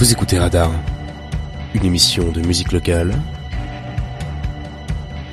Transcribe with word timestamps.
Vous 0.00 0.12
écoutez 0.12 0.38
Radar, 0.38 0.72
une 1.74 1.84
émission 1.84 2.32
de 2.32 2.40
musique 2.40 2.72
locale 2.72 3.12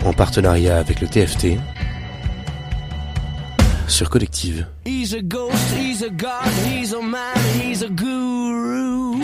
en 0.03 0.11
partenariat 0.11 0.77
avec 0.77 0.99
le 0.99 1.07
TFT 1.07 1.57
sur 3.87 4.09
Collective. 4.09 4.67
He's 4.85 5.13
a 5.13 5.21
ghost, 5.21 5.55
he's 5.73 6.03
a 6.03 6.09
god, 6.09 6.51
he's 6.65 6.93
a 6.93 7.01
man, 7.01 7.37
he's 7.57 7.81
a 7.81 7.87
guru. 7.87 9.21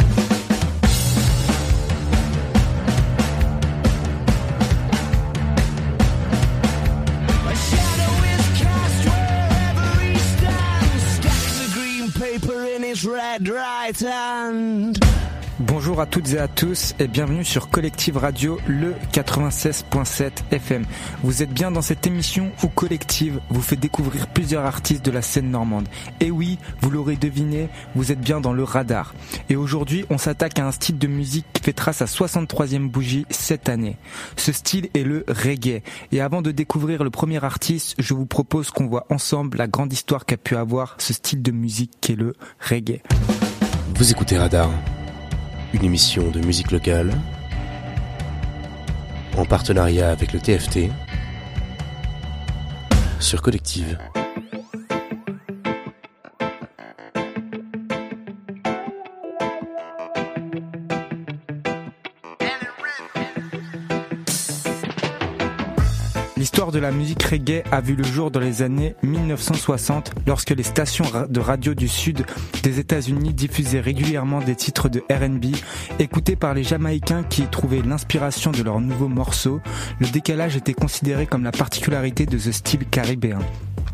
Red 13.06 13.50
right 13.50 14.00
hand. 14.00 15.04
Bonjour 15.76 16.00
à 16.00 16.06
toutes 16.06 16.34
et 16.34 16.38
à 16.38 16.48
tous 16.48 16.94
et 17.00 17.08
bienvenue 17.08 17.44
sur 17.44 17.72
Collective 17.72 18.18
Radio, 18.18 18.60
le 18.68 18.94
96.7 19.12 20.32
FM. 20.52 20.86
Vous 21.24 21.42
êtes 21.42 21.52
bien 21.52 21.72
dans 21.72 21.82
cette 21.82 22.06
émission 22.06 22.52
où 22.64 22.68
Collective 22.68 23.42
vous 23.50 23.64
fait 23.64 23.76
découvrir 23.76 24.28
plusieurs 24.28 24.66
artistes 24.66 25.04
de 25.04 25.10
la 25.10 25.24
scène 25.24 25.50
normande. 25.50 25.88
Et 26.20 26.30
oui, 26.30 26.60
vous 26.80 26.92
l'aurez 26.92 27.16
deviné, 27.16 27.70
vous 27.96 28.12
êtes 28.12 28.22
bien 28.22 28.40
dans 28.40 28.54
le 28.54 28.64
radar. 28.64 29.16
Et 29.50 29.56
aujourd'hui, 29.56 30.06
on 30.12 30.20
s'attaque 30.20 30.60
à 30.60 30.68
un 30.68 30.72
style 30.72 31.00
de 31.00 31.08
musique 31.08 31.48
qui 31.54 31.64
fêtera 31.64 31.92
sa 31.92 32.06
63e 32.06 32.88
bougie 32.88 33.26
cette 33.32 33.68
année. 33.68 33.98
Ce 34.38 34.52
style 34.52 34.90
est 34.94 35.04
le 35.04 35.26
reggae. 35.28 35.82
Et 36.12 36.22
avant 36.22 36.44
de 36.44 36.52
découvrir 36.52 37.04
le 37.04 37.10
premier 37.10 37.44
artiste, 37.44 37.96
je 37.98 38.14
vous 38.14 38.28
propose 38.28 38.70
qu'on 38.70 38.86
voit 38.86 39.08
ensemble 39.10 39.58
la 39.58 39.68
grande 39.68 39.92
histoire 39.92 40.28
qu'a 40.28 40.38
pu 40.38 40.56
avoir 40.56 40.98
ce 41.00 41.14
style 41.14 41.42
de 41.42 41.52
musique 41.52 41.94
qui 42.00 42.12
est 42.12 42.16
le 42.16 42.36
reggae. 42.60 43.02
Vous 43.96 44.12
écoutez 44.12 44.38
Radar, 44.38 44.70
une 45.74 45.84
émission 45.84 46.30
de 46.30 46.40
musique 46.40 46.72
locale 46.72 47.12
en 49.38 49.46
partenariat 49.46 50.12
avec 50.12 50.32
le 50.32 50.40
TFT 50.40 50.92
sur 53.20 53.42
Collective. 53.42 53.98
L'histoire 66.44 66.74
de 66.74 66.80
la 66.80 66.92
musique 66.92 67.24
reggae 67.24 67.64
a 67.72 67.80
vu 67.80 67.96
le 67.96 68.04
jour 68.04 68.30
dans 68.30 68.42
les 68.42 68.64
années 68.64 68.98
1960 69.02 70.12
lorsque 70.28 70.50
les 70.50 70.64
stations 70.64 71.06
de 71.30 71.40
radio 71.40 71.74
du 71.74 71.88
sud 71.88 72.26
des 72.64 72.82
États-Unis 72.82 73.34
diffusaient 73.34 73.80
régulièrement 73.80 74.42
des 74.42 74.54
titres 74.54 74.90
de 74.90 75.00
R&B 75.10 75.56
écoutés 76.00 76.36
par 76.36 76.54
les 76.54 76.66
Jamaïcains 76.66 77.24
qui 77.24 77.44
y 77.44 77.48
trouvaient 77.48 77.82
l'inspiration 77.82 78.52
de 78.52 78.62
leurs 78.62 78.82
nouveaux 78.82 79.08
morceaux. 79.08 79.62
Le 80.02 80.08
décalage 80.10 80.58
était 80.58 80.74
considéré 80.74 81.28
comme 81.28 81.46
la 81.46 81.54
particularité 81.54 82.26
de 82.26 82.38
ce 82.38 82.52
style 82.52 82.90
caribéen. 82.90 83.40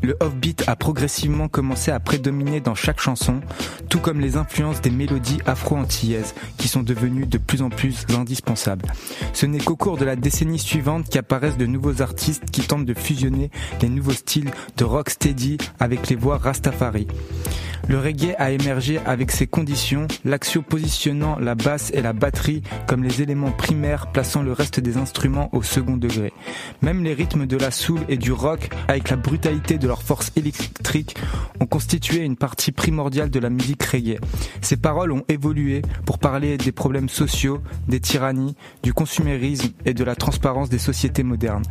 Le 0.02 0.16
offbeat 0.19 0.64
a 0.67 0.75
progressivement 0.75 1.47
commencé 1.47 1.92
à 1.92 2.00
prédominer 2.00 2.61
dans 2.61 2.75
chaque 2.75 3.00
chanson, 3.00 3.42
tout 3.89 4.00
comme 4.00 4.19
les 4.19 4.38
influences 4.38 4.81
des 4.81 4.89
mélodies 4.89 5.39
afro-antillaises, 5.45 6.36
qui 6.58 6.67
sont 6.67 6.83
devenues 6.83 7.25
de 7.25 7.38
plus 7.38 7.61
en 7.61 7.69
plus 7.69 8.05
indispensables. 8.17 8.86
Ce 9.33 9.45
n'est 9.45 9.59
qu'au 9.59 9.75
cours 9.75 9.97
de 9.97 10.05
la 10.05 10.16
décennie 10.16 10.59
suivante 10.59 11.09
qu'apparaissent 11.09 11.58
de 11.58 11.66
nouveaux 11.66 12.02
artistes 12.02 12.50
qui 12.52 12.61
tentent 12.61 12.86
de 12.86 12.94
fusionner 12.94 13.52
les 13.81 13.89
nouveaux 13.89 14.11
styles 14.11 14.52
de 14.77 14.83
rocksteady 14.83 15.58
avec 15.80 16.09
les 16.09 16.16
voix 16.16 16.38
rastafari. 16.38 17.08
Le 17.88 17.99
reggae 17.99 18.35
a 18.38 18.52
émergé 18.52 18.99
avec 19.05 19.31
ses 19.31 19.47
conditions, 19.47 20.08
l'axio 20.25 20.61
positionnant 20.61 21.38
la 21.39 21.55
basse 21.55 21.91
et 21.94 22.02
la 22.02 22.13
batterie 22.13 22.61
comme 22.88 23.03
les 23.03 23.21
éléments 23.21 23.52
primaires 23.52 24.11
plaçant 24.11 24.44
le 24.44 24.52
reste 24.52 24.80
des 24.80 24.97
instruments 24.97 25.49
au 25.53 25.63
second 25.63 25.97
degré. 25.97 26.33
Même 26.81 27.03
les 27.03 27.13
rythmes 27.13 27.45
de 27.45 27.58
la 27.58 27.71
soul 27.71 28.02
et 28.09 28.17
du 28.17 28.31
rock, 28.31 28.70
avec 28.87 29.09
la 29.09 29.15
brutalité 29.15 29.77
de 29.77 29.87
leur 29.87 30.03
force 30.03 30.31
électrique, 30.36 31.15
ont 31.59 31.65
constitué 31.65 32.23
une 32.23 32.36
partie 32.36 32.71
primordiale 32.71 33.30
de 33.30 33.39
la 33.39 33.49
musique 33.49 33.83
reggae. 33.83 34.20
Ces 34.61 34.77
paroles 34.77 35.11
ont 35.11 35.23
évolué 35.27 35.82
pour 36.05 36.20
parler 36.20 36.58
des 36.58 36.71
problèmes 36.71 37.09
sociaux, 37.09 37.61
des 37.87 37.99
tyrannies, 37.99 38.55
du 38.83 38.93
consumérisme 38.93 39.70
et 39.86 39.93
de 39.93 40.03
la 40.03 40.15
transparence 40.15 40.70
des 40.70 40.80
sociétés 40.80 41.23
modernes. 41.23 41.64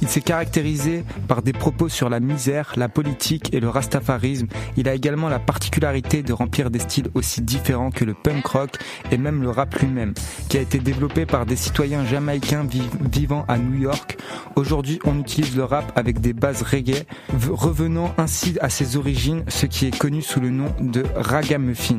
Il 0.00 0.08
s'est 0.08 0.20
caractérisé 0.20 1.04
par 1.28 1.42
des 1.42 1.52
propos 1.52 1.88
sur 1.88 2.08
la 2.08 2.20
misère, 2.20 2.72
la 2.76 2.88
politique 2.88 3.54
et 3.54 3.60
le 3.60 3.68
rastafarisme. 3.68 4.46
Il 4.76 4.88
a 4.88 4.94
également 4.94 5.28
la 5.28 5.38
particularité 5.52 6.22
de 6.22 6.32
remplir 6.32 6.70
des 6.70 6.78
styles 6.78 7.08
aussi 7.12 7.42
différents 7.42 7.90
que 7.90 8.06
le 8.06 8.14
punk 8.14 8.46
rock 8.46 8.70
et 9.10 9.18
même 9.18 9.42
le 9.42 9.50
rap 9.50 9.74
lui-même, 9.80 10.14
qui 10.48 10.56
a 10.56 10.62
été 10.62 10.78
développé 10.78 11.26
par 11.26 11.44
des 11.44 11.56
citoyens 11.56 12.06
jamaïcains 12.06 12.64
vi- 12.64 12.80
vivant 13.12 13.44
à 13.48 13.58
New 13.58 13.78
York. 13.78 14.16
Aujourd'hui, 14.56 14.98
on 15.04 15.18
utilise 15.20 15.54
le 15.54 15.64
rap 15.64 15.92
avec 15.94 16.22
des 16.22 16.32
bases 16.32 16.62
reggae, 16.62 17.04
revenant 17.50 18.14
ainsi 18.16 18.56
à 18.62 18.70
ses 18.70 18.96
origines, 18.96 19.44
ce 19.48 19.66
qui 19.66 19.86
est 19.88 19.98
connu 19.98 20.22
sous 20.22 20.40
le 20.40 20.48
nom 20.48 20.74
de 20.80 21.04
ragamuffin. 21.16 21.98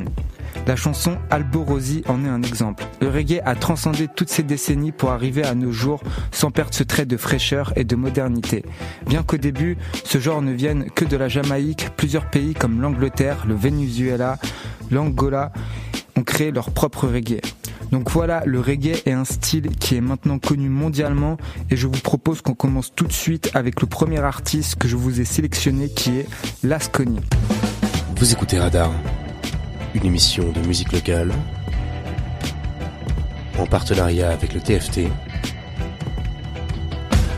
La 0.67 0.75
chanson 0.75 1.17
Alborosi 1.29 2.03
en 2.07 2.23
est 2.25 2.29
un 2.29 2.41
exemple. 2.41 2.85
Le 3.01 3.09
reggae 3.09 3.41
a 3.45 3.55
transcendé 3.55 4.07
toutes 4.07 4.29
ces 4.29 4.43
décennies 4.43 4.91
pour 4.91 5.11
arriver 5.11 5.43
à 5.43 5.55
nos 5.55 5.71
jours 5.71 6.01
sans 6.31 6.51
perdre 6.51 6.73
ce 6.73 6.83
trait 6.83 7.05
de 7.05 7.17
fraîcheur 7.17 7.73
et 7.75 7.83
de 7.83 7.95
modernité. 7.95 8.63
Bien 9.07 9.23
qu'au 9.23 9.37
début, 9.37 9.77
ce 10.03 10.19
genre 10.19 10.41
ne 10.41 10.51
vienne 10.51 10.89
que 10.89 11.05
de 11.05 11.17
la 11.17 11.27
Jamaïque, 11.27 11.89
plusieurs 11.97 12.29
pays 12.29 12.53
comme 12.53 12.81
l'Angleterre, 12.81 13.45
le 13.47 13.55
Venezuela, 13.55 14.37
l'Angola 14.91 15.51
ont 16.15 16.23
créé 16.23 16.51
leur 16.51 16.71
propre 16.71 17.07
reggae. 17.07 17.41
Donc 17.91 18.09
voilà, 18.09 18.41
le 18.45 18.59
reggae 18.59 19.03
est 19.05 19.11
un 19.11 19.25
style 19.25 19.67
qui 19.67 19.95
est 19.95 20.01
maintenant 20.01 20.39
connu 20.39 20.67
mondialement 20.67 21.37
et 21.69 21.75
je 21.75 21.85
vous 21.85 22.01
propose 22.01 22.41
qu'on 22.41 22.55
commence 22.55 22.91
tout 22.95 23.05
de 23.05 23.13
suite 23.13 23.51
avec 23.53 23.81
le 23.81 23.87
premier 23.87 24.19
artiste 24.19 24.75
que 24.75 24.87
je 24.87 24.95
vous 24.95 25.21
ai 25.21 25.25
sélectionné 25.25 25.89
qui 25.89 26.17
est 26.17 26.27
Lasconi. 26.63 27.19
Vous 28.17 28.31
écoutez 28.31 28.57
Radar, 28.57 28.91
une 29.93 30.05
émission 30.05 30.51
de 30.51 30.59
musique 30.61 30.91
locale 30.91 31.31
en 33.59 33.65
partenariat 33.65 34.31
avec 34.31 34.53
le 34.53 34.61
TFT 34.61 35.01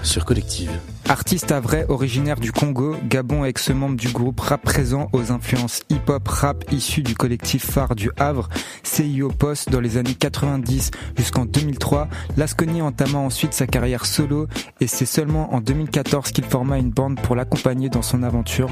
sur 0.03 0.23
Collective. 0.23 0.71
Artiste 1.07 1.51
à 1.51 1.59
vrai 1.59 1.85
originaire 1.87 2.39
du 2.39 2.51
Congo, 2.51 2.95
Gabon 3.07 3.45
ex-membre 3.45 3.95
du 3.95 4.09
groupe 4.09 4.39
rap 4.39 4.63
présent 4.63 5.07
aux 5.13 5.31
influences 5.31 5.83
hip-hop 5.89 6.27
rap 6.27 6.65
issu 6.71 7.03
du 7.03 7.13
collectif 7.13 7.63
phare 7.63 7.93
du 7.93 8.09
Havre, 8.17 8.49
CIO 8.81 9.29
Post 9.29 9.69
dans 9.69 9.79
les 9.79 9.97
années 9.97 10.15
90 10.15 10.89
jusqu'en 11.15 11.45
2003, 11.45 12.07
Lasconi 12.37 12.81
entama 12.81 13.19
ensuite 13.19 13.53
sa 13.53 13.67
carrière 13.67 14.07
solo 14.07 14.47
et 14.81 14.87
c'est 14.87 15.05
seulement 15.05 15.53
en 15.53 15.61
2014 15.61 16.31
qu'il 16.31 16.45
forma 16.45 16.79
une 16.79 16.89
bande 16.89 17.21
pour 17.21 17.35
l'accompagner 17.35 17.89
dans 17.89 18.01
son 18.01 18.23
aventure. 18.23 18.71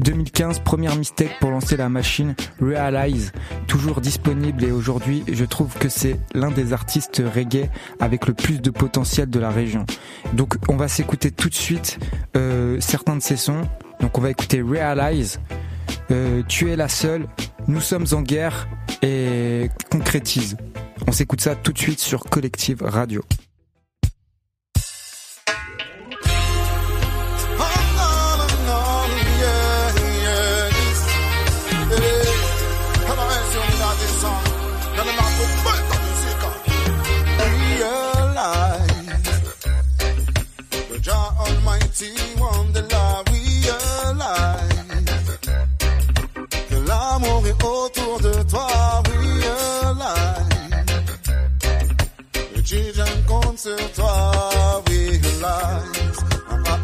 2015, 0.00 0.60
première 0.60 0.96
mistake 0.96 1.38
pour 1.40 1.50
lancer 1.50 1.76
la 1.76 1.88
machine 1.88 2.34
Realize, 2.60 3.32
toujours 3.66 4.00
disponible 4.00 4.64
et 4.64 4.70
aujourd'hui 4.70 5.24
je 5.30 5.44
trouve 5.44 5.76
que 5.76 5.88
c'est 5.88 6.18
l'un 6.34 6.50
des 6.50 6.72
artistes 6.72 7.22
reggae 7.34 7.68
avec 7.98 8.26
le 8.26 8.34
plus 8.34 8.60
de 8.60 8.70
potentiel 8.70 9.28
de 9.28 9.40
la 9.40 9.50
région. 9.50 9.86
Donc 10.34 10.56
on 10.68 10.76
va 10.76 10.88
s'écouter 10.88 11.27
tout 11.30 11.48
de 11.48 11.54
suite 11.54 11.98
euh, 12.36 12.78
certains 12.80 13.16
de 13.16 13.22
ses 13.22 13.36
sons. 13.36 13.62
Donc 14.00 14.18
on 14.18 14.20
va 14.20 14.30
écouter 14.30 14.62
Realize, 14.62 15.40
euh, 16.10 16.42
Tu 16.48 16.70
es 16.70 16.76
la 16.76 16.88
seule, 16.88 17.26
Nous 17.66 17.80
sommes 17.80 18.06
en 18.12 18.22
guerre 18.22 18.68
et 19.02 19.68
Concrétise. 19.90 20.56
On 21.06 21.12
s'écoute 21.12 21.40
ça 21.40 21.54
tout 21.54 21.72
de 21.72 21.78
suite 21.78 22.00
sur 22.00 22.24
Collective 22.24 22.82
Radio. 22.82 23.22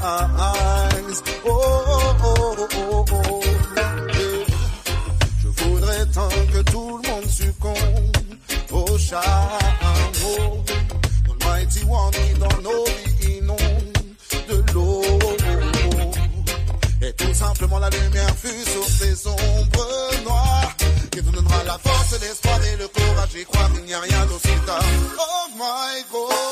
Oh 0.06 0.10
oh, 1.46 1.46
oh, 1.46 2.14
oh, 2.24 2.66
oh, 2.76 3.04
oh. 3.10 3.40
Je 5.42 5.48
voudrais 5.48 6.06
tant 6.12 6.28
que 6.28 6.60
tout 6.70 7.00
le 7.02 7.08
monde 7.08 7.26
succombe 7.30 8.16
au 8.70 8.98
charme. 8.98 9.24
Dans 11.26 11.32
le 11.32 11.38
mighty 11.46 11.80
one, 11.88 12.38
dans 12.38 12.60
nos 12.60 12.84
vies 12.84 13.38
inondes 13.38 13.98
de 14.50 14.72
l'eau. 14.74 15.02
Et 17.00 17.12
tout 17.14 17.32
simplement 17.32 17.78
la 17.78 17.88
lumière 17.88 18.36
fut 18.36 18.70
sur 18.70 18.84
ces 18.84 19.26
ombres 19.26 20.22
noires. 20.22 20.76
Qui 21.12 21.22
nous 21.22 21.32
donnera 21.32 21.64
la 21.64 21.78
force, 21.78 22.20
l'espoir 22.20 22.62
et 22.62 22.76
le 22.76 22.88
courage. 22.88 23.36
Et 23.36 23.44
croire 23.44 23.72
qu'il 23.72 23.84
n'y 23.84 23.94
a 23.94 24.00
rien 24.00 24.26
d'aussi 24.26 24.54
tard. 24.66 24.84
Oh 25.18 25.48
my 25.56 26.04
god. 26.12 26.43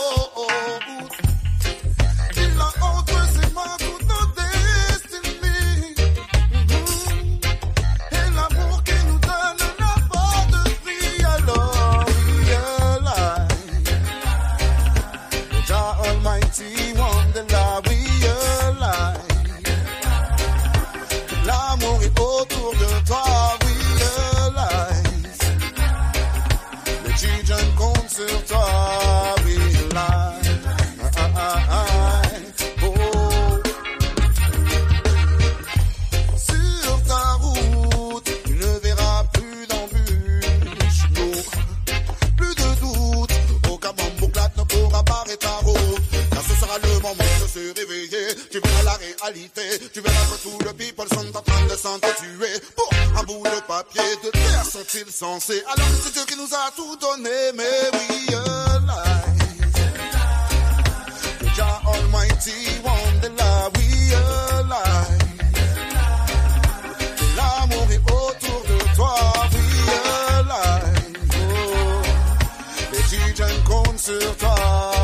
Tu 49.95 50.01
verras 50.01 50.25
que 50.27 50.43
tous 50.43 50.59
les 50.65 50.73
people 50.73 51.07
sont 51.09 51.37
en 51.37 51.43
train 51.43 51.67
de 51.67 51.77
s'entretuer 51.77 52.61
pour 52.75 52.91
un 53.17 53.23
bout 53.23 53.45
de 53.45 53.61
papier. 53.69 54.03
De 54.25 54.31
terre 54.31 54.65
sont-ils 54.65 55.13
censés? 55.13 55.63
Alors 55.67 55.87
c'est 56.03 56.13
Dieu 56.13 56.23
qui 56.27 56.37
nous 56.37 56.53
a 56.53 56.71
tout 56.75 56.97
donné, 56.97 57.53
mais 57.55 57.91
oui, 57.93 58.27
realize. 58.35 59.33
Jah 61.55 61.81
Almighty 61.87 62.81
Wonderland, 62.83 63.77
we 63.77 64.13
realize. 64.13 65.23
Oh. 68.11 68.33
sur 74.03 74.37
toi. 74.37 75.02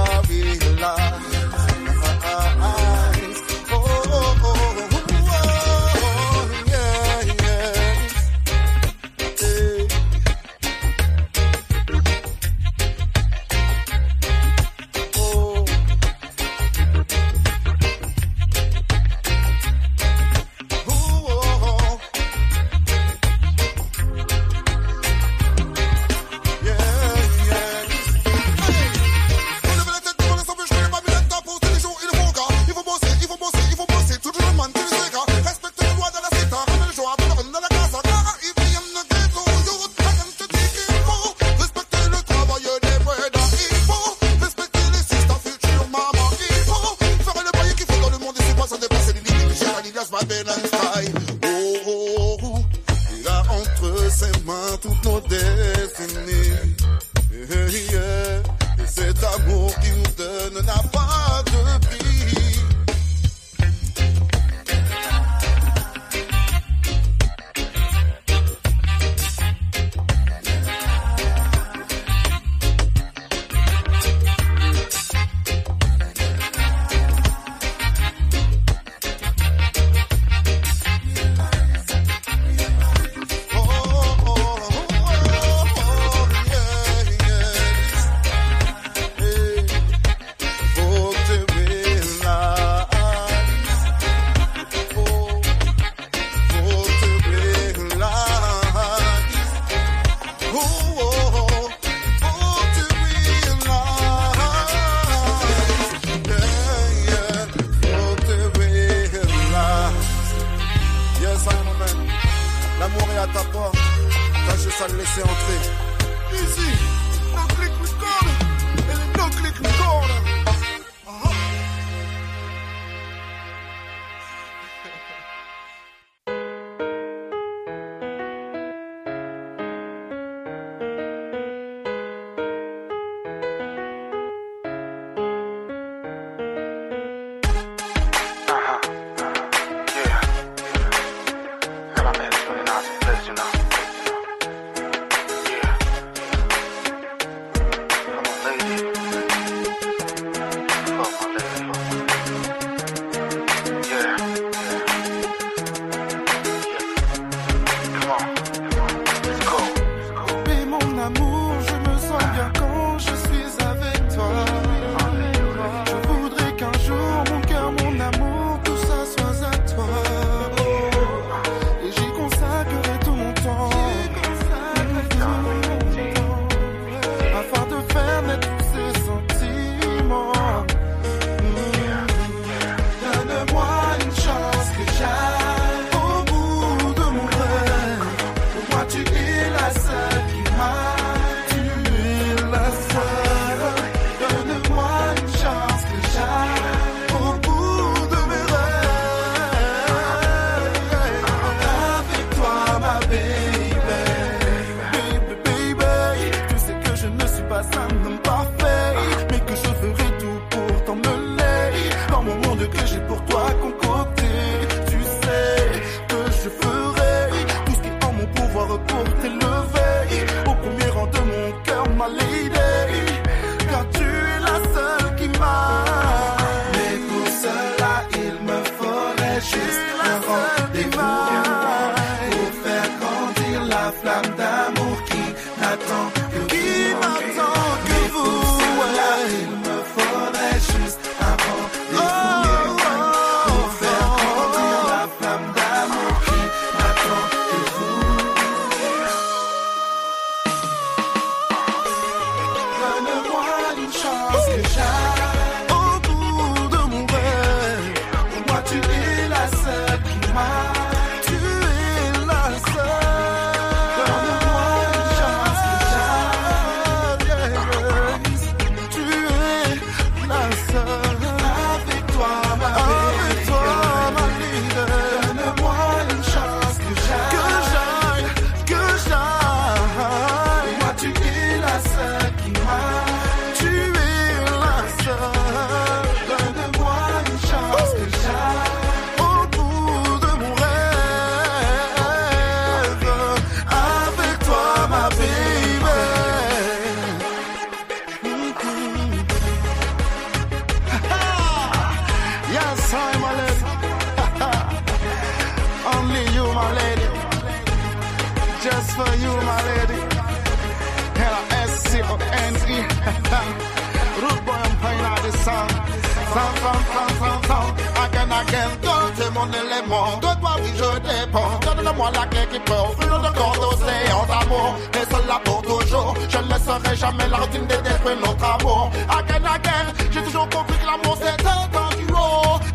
Song, 317.18 317.42
song. 317.46 317.74
Again, 318.04 318.30
again, 318.30 318.70
toi, 318.82 319.10
t'es 319.16 319.30
mon 319.30 319.48
élément. 319.50 320.16
De 320.18 320.40
toi, 320.40 320.56
oui, 320.62 320.70
je 320.76 320.90
dépends. 321.00 321.58
Donne-moi 321.62 322.10
la 322.14 322.26
clé 322.26 322.40
qui 322.52 322.60
peut 322.60 322.82
ouvrir 322.90 323.18
le 323.18 323.30
grand 323.32 323.54
océan 323.70 324.26
d'amour. 324.26 324.76
Et 324.94 325.04
cela 325.12 325.40
pour 325.44 325.62
toujours. 325.62 326.14
Je 326.28 326.38
ne 326.38 326.48
laisserai 326.52 326.96
jamais 326.96 327.28
la 327.28 327.38
routine 327.38 327.66
de 327.66 327.76
détruire 327.76 328.18
notre 328.24 328.44
amour. 328.44 328.90
Again, 329.08 329.44
again, 329.44 329.86
j'ai 330.10 330.22
toujours 330.22 330.48
compris 330.48 330.76
que 330.78 330.86
l'amour 330.86 331.16
c'était 331.20 331.48
un 331.48 332.06
duo. 332.06 332.26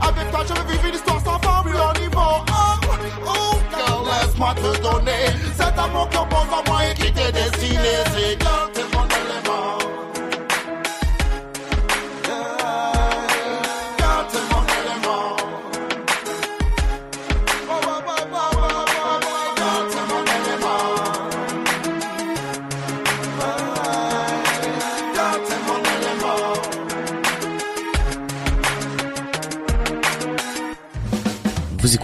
Avec 0.01 0.31
toi, 0.31 0.41
je 0.47 0.53
vais 0.53 0.71
vivre 0.71 0.85
une 0.87 0.95
histoire 0.95 1.21
sans 1.23 1.63
plus 1.63 1.77
haut 1.77 1.99
niveau. 1.99 2.33
Oh, 2.49 2.75
oh, 3.27 3.55
girl, 3.71 4.03
laisse-moi 4.05 4.53
te 4.55 4.81
donner 4.81 5.23
cet 5.55 5.77
amour 5.77 6.09
qu'on 6.09 6.25
pose 6.25 6.51
en 6.51 6.71
moi 6.71 6.85
et 6.89 6.93
qui 6.95 7.11
t'est 7.13 7.31
destiné. 7.31 7.93
C'est 8.13 8.72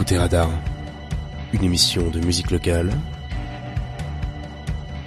écoutez 0.09 0.21
Radar, 0.21 0.49
une 1.53 1.63
émission 1.63 2.09
de 2.09 2.19
musique 2.19 2.49
locale 2.49 2.89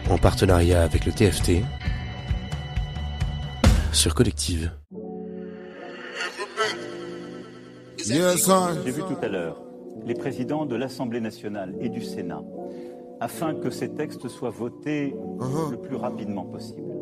en 0.08 0.16
partenariat 0.16 0.84
avec 0.84 1.06
le 1.06 1.10
TFT 1.10 1.64
sur 3.92 4.14
Collective. 4.14 4.70
J'ai 7.98 8.92
vu 8.92 9.02
tout 9.02 9.16
à 9.20 9.26
l'heure 9.26 9.60
les 10.06 10.14
présidents 10.14 10.66
de 10.66 10.76
l'Assemblée 10.76 11.20
nationale 11.20 11.74
et 11.80 11.88
du 11.88 12.04
Sénat 12.04 12.42
afin 13.20 13.56
que 13.56 13.70
ces 13.70 13.88
textes 13.88 14.28
soient 14.28 14.50
votés 14.50 15.16
le 15.72 15.78
plus 15.78 15.96
rapidement 15.96 16.44
possible. 16.44 16.92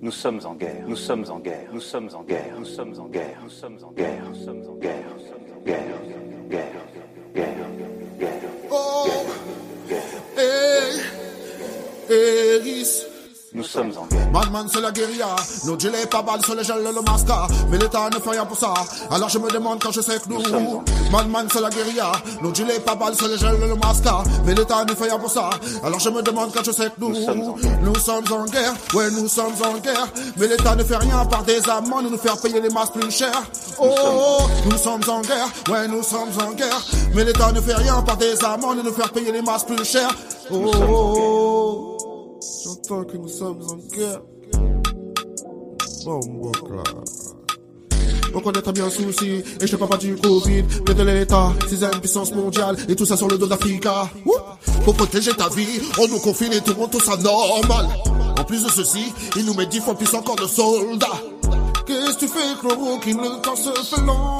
Nous 0.00 0.12
sommes 0.12 0.40
en 0.46 0.54
guerre, 0.54 0.88
nous 0.88 0.96
sommes 0.96 1.26
en 1.28 1.38
guerre, 1.38 1.68
nous 1.70 1.80
sommes 1.80 2.08
en 2.14 2.22
guerre, 2.22 2.54
nous 2.58 2.64
sommes 2.64 2.98
en 2.98 3.08
guerre, 3.08 3.40
nous 3.42 3.50
sommes 3.50 3.78
en 3.84 3.92
guerre, 3.92 4.24
nous 4.24 4.34
sommes 4.34 4.64
en 4.66 4.74
guerre, 4.76 5.04
nous 5.14 5.26
sommes 5.26 5.44
en 5.54 5.62
guerre, 5.62 5.84
guerre, 6.08 6.48
guerre, 6.48 6.70
guerre. 6.94 6.99
Oh, 8.72 9.26
hey, 10.34 11.02
hey, 12.08 12.56
is. 12.66 13.09
Nous 13.52 13.64
sommes 13.64 13.90
en 13.98 14.06
guerre. 14.06 14.30
Madman 14.32 14.68
c'est 14.72 14.80
la 14.80 14.92
guérilla, 14.92 15.34
nos 15.66 15.76
gilets 15.76 16.06
pas 16.06 16.22
balles 16.22 16.44
sur 16.44 16.54
les 16.54 16.62
gels 16.62 16.84
le 16.84 17.02
masca, 17.02 17.48
mais 17.68 17.78
l'État 17.78 18.08
ne 18.08 18.20
fait 18.20 18.30
rien 18.30 18.46
pour 18.46 18.56
ça. 18.56 18.72
Alors 19.10 19.28
je 19.28 19.38
me 19.38 19.50
demande 19.50 19.82
quand 19.82 19.90
je 19.90 20.00
sais 20.00 20.20
que 20.20 20.28
nous, 20.28 20.40
Madman 21.10 21.48
c'est 21.52 21.60
la 21.60 21.68
guérilla, 21.68 22.12
nos 22.42 22.54
gilets 22.54 22.78
pas 22.78 22.94
balles 22.94 23.16
sur 23.16 23.26
les 23.26 23.36
gels 23.38 23.58
le 23.58 23.74
masca, 23.74 24.22
mais 24.44 24.54
l'État 24.54 24.84
ne 24.84 24.94
fait 24.94 25.04
rien 25.04 25.18
pour 25.18 25.30
ça. 25.30 25.50
Alors 25.82 25.98
je 25.98 26.10
me 26.10 26.22
demande 26.22 26.52
quand 26.54 26.64
je 26.64 26.70
sais 26.70 26.90
que 26.90 26.94
nous, 26.98 27.08
Nous 27.08 27.24
sommes 27.24 27.40
en 27.40 27.54
guerre. 27.56 27.72
nous 27.82 27.98
sommes 27.98 28.24
en 28.30 28.44
guerre, 28.44 28.74
ouais 28.94 29.10
nous 29.10 29.26
sommes 29.26 29.54
en 29.64 29.78
guerre, 29.78 30.06
mais 30.36 30.46
l'État 30.46 30.76
ne 30.76 30.84
fait 30.84 30.96
rien 30.98 31.24
par 31.24 31.42
des 31.42 31.68
amendes 31.68 32.08
nous 32.08 32.18
faire 32.18 32.40
payer 32.40 32.60
les 32.60 32.70
masses 32.70 32.90
plus 32.90 33.10
chères. 33.10 33.42
Oh, 33.80 33.92
oh, 34.00 34.42
nous 34.70 34.78
sommes 34.78 35.02
en 35.08 35.22
guerre, 35.22 35.48
ouais 35.68 35.88
nous 35.88 36.04
sommes 36.04 36.30
en 36.46 36.52
guerre, 36.52 36.80
mais 37.16 37.24
l'État 37.24 37.50
ne 37.50 37.60
fait 37.60 37.74
rien 37.74 38.00
par 38.02 38.16
des 38.16 38.44
amendes 38.44 38.84
nous 38.84 38.92
faire 38.92 39.10
payer 39.10 39.32
les 39.32 39.42
masses 39.42 39.64
plus 39.64 39.84
chères. 39.84 40.14
Oh, 40.52 40.70
oh, 40.72 40.78
oh. 40.88 41.59
Que 42.90 43.16
nous 43.16 43.28
sommes 43.28 43.62
en 43.70 43.76
guerre. 43.94 44.20
Bon, 46.04 46.18
bon. 46.18 46.50
On 48.34 48.40
connaît 48.40 48.62
très 48.62 48.72
bien 48.72 48.86
le 48.86 48.90
souci, 48.90 49.44
et 49.60 49.66
je 49.66 49.70
te 49.70 49.76
parle 49.76 49.90
pas 49.90 49.96
du 49.96 50.16
Covid, 50.16 50.64
mais 50.88 50.94
de 50.94 51.02
l'État, 51.04 51.52
sixième 51.68 52.00
puissance 52.00 52.34
mondiale, 52.34 52.76
et 52.88 52.96
tout 52.96 53.06
ça 53.06 53.16
sur 53.16 53.28
le 53.28 53.38
dos 53.38 53.46
d'Africa. 53.46 54.10
Pour 54.84 54.96
protéger 54.96 55.32
ta 55.32 55.48
vie, 55.50 55.80
on 56.00 56.08
nous 56.08 56.18
confine 56.18 56.52
et 56.52 56.60
tout 56.60 56.72
le 56.72 56.80
monde 56.80 56.90
tout 56.90 56.98
ça 56.98 57.16
normal. 57.16 57.86
En 58.36 58.42
plus 58.42 58.64
de 58.64 58.70
ceci, 58.70 59.12
ils 59.36 59.44
nous 59.44 59.54
mettent 59.54 59.68
dix 59.68 59.80
fois 59.80 59.94
plus 59.94 60.12
encore 60.12 60.34
de 60.34 60.48
soldats. 60.48 61.06
Qu'est-ce 61.86 62.14
que 62.14 62.18
tu 62.18 62.28
fais, 62.28 62.58
chloroquine, 62.60 63.18
le 63.18 63.40
temps 63.40 63.54
se 63.54 63.70
fait 63.70 64.02
long 64.02 64.36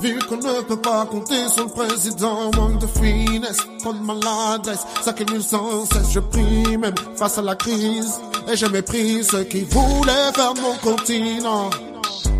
Vu 0.00 0.18
qu'on 0.28 0.36
ne 0.36 0.60
peut 0.62 0.76
pas 0.76 1.06
compter 1.06 1.48
sur 1.48 1.64
le 1.64 1.70
président, 1.70 2.50
manque 2.54 2.78
de 2.78 2.86
finesse, 2.86 3.56
trop 3.78 3.94
de 3.94 3.98
maladresse, 3.98 4.84
qu'il 5.16 5.42
sans 5.42 5.86
cesse, 5.86 6.12
je 6.12 6.20
prie 6.20 6.76
même 6.76 6.94
face 7.16 7.38
à 7.38 7.42
la 7.42 7.54
crise, 7.54 8.20
et 8.46 8.56
je 8.56 8.66
méprise 8.66 9.30
ceux 9.30 9.44
qui 9.44 9.62
voulaient 9.62 10.32
faire 10.34 10.52
mon 10.54 10.74
continent. 10.82 11.70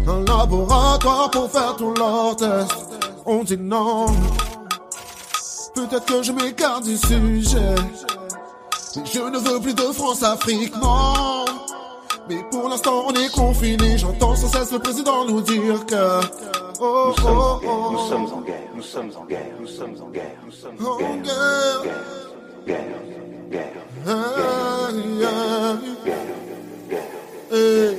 Un 0.07 0.25
laboratoire 0.25 1.31
pour 1.31 1.51
faire 1.51 1.75
tous 1.77 1.95
leurs 1.95 2.37
tests, 2.37 2.73
on 3.25 3.43
dit 3.43 3.57
non. 3.57 4.07
Peut-être 5.75 6.05
que 6.05 6.23
je 6.23 6.33
m'écarte 6.33 6.85
du 6.85 6.97
sujet, 6.97 7.75
mais 8.97 9.03
je 9.13 9.21
ne 9.21 9.39
veux 9.39 9.61
plus 9.61 9.75
de 9.75 9.83
France-Afrique, 9.93 10.75
non. 10.77 11.45
Mais 12.29 12.45
pour 12.51 12.69
l'instant 12.69 13.07
on 13.09 13.13
est 13.13 13.33
confiné, 13.33 13.97
j'entends 13.97 14.37
sans 14.37 14.49
cesse 14.49 14.73
le 14.73 14.79
président 14.79 15.25
nous 15.25 15.41
dire 15.41 15.87
que 15.87 16.21
Nous 16.79 17.15
sommes 17.17 17.29
en 17.31 17.59
guerre, 17.59 17.81
nous 17.91 17.99
sommes 17.99 18.27
en 18.35 18.41
guerre, 18.43 18.61
nous 18.75 18.83
sommes 18.83 19.13
en 19.17 19.25
guerre, 19.25 19.47
nous 19.61 19.67
sommes 19.67 19.97
en 20.03 20.11
guerre, 20.11 20.37
nous 20.45 20.53
sommes 20.53 20.87
en 20.87 20.97
guerre, 20.99 21.83
guerre. 22.67 22.83
guerre, 23.51 23.63
guerre, 26.05 26.23
guerre, 26.91 27.95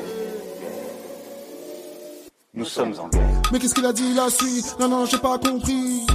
nous 2.54 2.66
sommes 2.66 2.94
en 3.00 3.08
guerre. 3.08 3.42
Mais 3.52 3.60
qu'est-ce 3.60 3.74
qu'il 3.74 3.86
a 3.86 3.94
dit 3.94 4.14
la 4.14 4.30
suite? 4.30 4.76
Non 4.80 4.88
non 4.90 5.06
j'ai 5.06 5.18
pas 5.18 5.40
compris. 5.40 6.06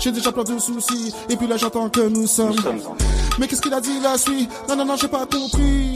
J'ai 0.00 0.12
déjà 0.12 0.30
plein 0.30 0.44
de 0.44 0.58
soucis. 0.58 1.14
Et 1.30 1.36
puis 1.36 1.46
là 1.46 1.56
j'entends 1.56 1.88
que 1.88 2.06
nous 2.06 2.26
sommes. 2.26 2.50
Nous 2.50 2.62
sommes 2.62 2.80
en 2.86 2.94
guerre. 2.94 3.08
Mais 3.38 3.48
qu'est-ce 3.48 3.62
qu'il 3.62 3.72
a 3.72 3.80
dit 3.80 3.98
la 4.00 4.18
suite? 4.18 4.50
Non 4.68 4.76
non 4.76 4.84
non 4.84 4.96
j'ai 4.96 5.08
pas 5.08 5.24
compris 5.24 5.94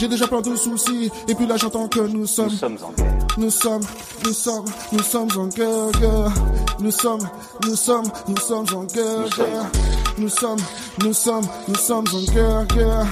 J'ai 0.00 0.08
déjà 0.08 0.26
plein 0.26 0.40
de 0.40 0.56
soucis 0.56 1.10
Et 1.28 1.34
puis 1.34 1.46
là 1.46 1.58
j'entends 1.58 1.86
que 1.86 2.00
nous 2.00 2.26
sommes 2.26 2.48
Nous 2.48 2.56
sommes 2.56 2.78
en 2.82 2.92
guerre. 2.92 3.26
Nous 3.36 3.50
sommes, 3.50 3.82
nous 4.24 4.32
sommes, 4.32 4.64
nous 4.92 5.02
sommes 5.02 5.28
en 5.36 5.46
guerre, 5.48 5.90
guerre. 6.00 6.32
Nous 6.80 6.90
sommes, 6.90 7.20
nous 7.66 7.76
sommes, 7.76 8.06
nous 8.26 8.36
sommes 8.38 8.66
en 8.74 8.84
guerre, 8.84 9.18
Nous 9.20 9.28
sommes 9.28 9.44
en 9.44 9.50
guerre. 9.52 9.70
Nous 10.16 10.28
sommes, 10.30 10.58
nous 11.04 11.12
sommes, 11.12 11.44
nous 11.68 11.74
sommes 11.74 12.06
en 12.14 12.32
guerre, 12.32 12.66
guerre. 12.68 13.06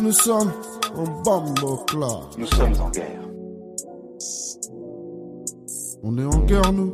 Nous 0.00 0.12
sommes 0.12 0.52
en 0.94 1.22
bambocla. 1.22 2.20
Nous 2.36 2.46
sommes 2.46 2.74
en 2.78 2.90
guerre. 2.90 3.22
On 6.02 6.18
est 6.18 6.24
en 6.24 6.38
guerre, 6.40 6.72
nous. 6.74 6.92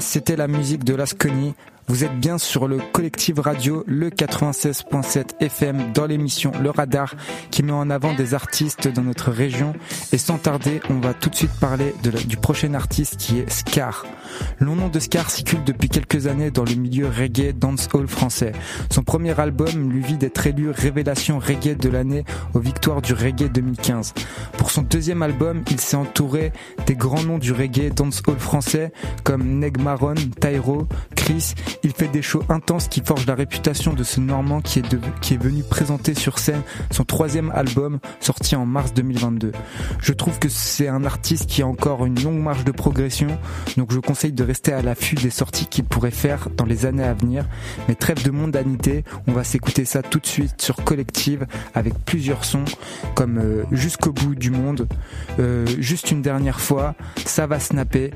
C'était 0.00 0.36
la 0.36 0.48
musique 0.48 0.84
de 0.84 0.94
Lasconi. 0.94 1.54
Vous 1.88 2.04
êtes 2.04 2.18
bien 2.20 2.38
sur 2.38 2.68
le 2.68 2.78
collectif 2.92 3.38
radio 3.38 3.82
le 3.86 4.10
96.7 4.10 5.40
FM 5.40 5.92
dans 5.92 6.06
l'émission 6.06 6.52
Le 6.62 6.70
Radar 6.70 7.14
qui 7.50 7.62
met 7.62 7.72
en 7.72 7.88
avant 7.90 8.14
des 8.14 8.34
artistes 8.34 8.88
dans 8.88 9.02
notre 9.02 9.30
région. 9.30 9.72
Et 10.12 10.18
sans 10.18 10.38
tarder, 10.38 10.80
on 10.90 11.00
va 11.00 11.14
tout 11.14 11.30
de 11.30 11.34
suite 11.34 11.58
parler 11.60 11.94
du 12.02 12.36
prochain 12.36 12.74
artiste 12.74 13.16
qui 13.16 13.38
est 13.38 13.50
Scar. 13.50 14.04
Le 14.58 14.66
nom 14.66 14.88
de 14.88 14.98
Scar 15.00 15.30
circule 15.30 15.64
depuis 15.64 15.88
quelques 15.88 16.26
années 16.26 16.50
dans 16.50 16.64
le 16.64 16.74
milieu 16.74 17.06
reggae 17.08 17.52
dancehall 17.52 18.06
français. 18.08 18.52
Son 18.90 19.02
premier 19.02 19.38
album 19.38 19.90
lui 19.90 20.02
vit 20.02 20.16
d'être 20.18 20.46
élu 20.46 20.70
révélation 20.70 21.38
reggae 21.38 21.76
de 21.76 21.88
l'année 21.88 22.24
aux 22.54 22.60
victoires 22.60 23.02
du 23.02 23.12
reggae 23.12 23.50
2015. 23.52 24.14
Pour 24.56 24.70
son 24.70 24.82
deuxième 24.82 25.22
album, 25.22 25.62
il 25.70 25.80
s'est 25.80 25.96
entouré 25.96 26.52
des 26.86 26.94
grands 26.94 27.22
noms 27.22 27.38
du 27.38 27.52
reggae 27.52 27.92
dancehall 27.94 28.38
français 28.38 28.92
comme 29.24 29.58
Neg 29.58 29.80
Marron, 29.80 30.14
Tyro, 30.40 30.86
Chris. 31.16 31.54
Il 31.82 31.92
fait 31.92 32.08
des 32.08 32.22
shows 32.22 32.42
intenses 32.48 32.88
qui 32.88 33.02
forgent 33.04 33.26
la 33.26 33.34
réputation 33.34 33.92
de 33.94 34.02
ce 34.04 34.20
Normand 34.20 34.60
qui 34.60 34.80
est, 34.80 34.90
de- 34.90 35.00
qui 35.20 35.34
est 35.34 35.42
venu 35.42 35.62
présenter 35.62 36.14
sur 36.14 36.38
scène 36.38 36.62
son 36.90 37.04
troisième 37.04 37.50
album 37.52 37.98
sorti 38.20 38.56
en 38.56 38.66
mars 38.66 38.92
2022. 38.94 39.52
Je 40.00 40.12
trouve 40.12 40.38
que 40.38 40.48
c'est 40.48 40.88
un 40.88 41.04
artiste 41.04 41.46
qui 41.46 41.62
a 41.62 41.66
encore 41.66 42.06
une 42.06 42.20
longue 42.22 42.40
marge 42.40 42.64
de 42.64 42.72
progression, 42.72 43.28
donc 43.76 43.92
je 43.92 43.98
conseille 44.00 44.17
de 44.26 44.42
rester 44.44 44.72
à 44.72 44.82
l'affût 44.82 45.14
des 45.14 45.30
sorties 45.30 45.66
qu'il 45.66 45.84
pourrait 45.84 46.10
faire 46.10 46.48
dans 46.56 46.64
les 46.64 46.86
années 46.86 47.04
à 47.04 47.14
venir. 47.14 47.44
Mais 47.88 47.94
trêve 47.94 48.24
de 48.24 48.30
mondanité, 48.30 49.04
on 49.26 49.32
va 49.32 49.44
s'écouter 49.44 49.84
ça 49.84 50.02
tout 50.02 50.18
de 50.18 50.26
suite 50.26 50.60
sur 50.60 50.82
Collective 50.84 51.46
avec 51.74 51.94
plusieurs 52.04 52.44
sons 52.44 52.64
comme 53.14 53.38
euh, 53.38 53.64
Jusqu'au 53.70 54.12
bout 54.12 54.34
du 54.34 54.50
monde, 54.50 54.88
euh, 55.38 55.66
Juste 55.78 56.10
une 56.10 56.22
dernière 56.22 56.60
fois, 56.60 56.94
Ça 57.24 57.46
va 57.46 57.60
snapper, 57.60 58.10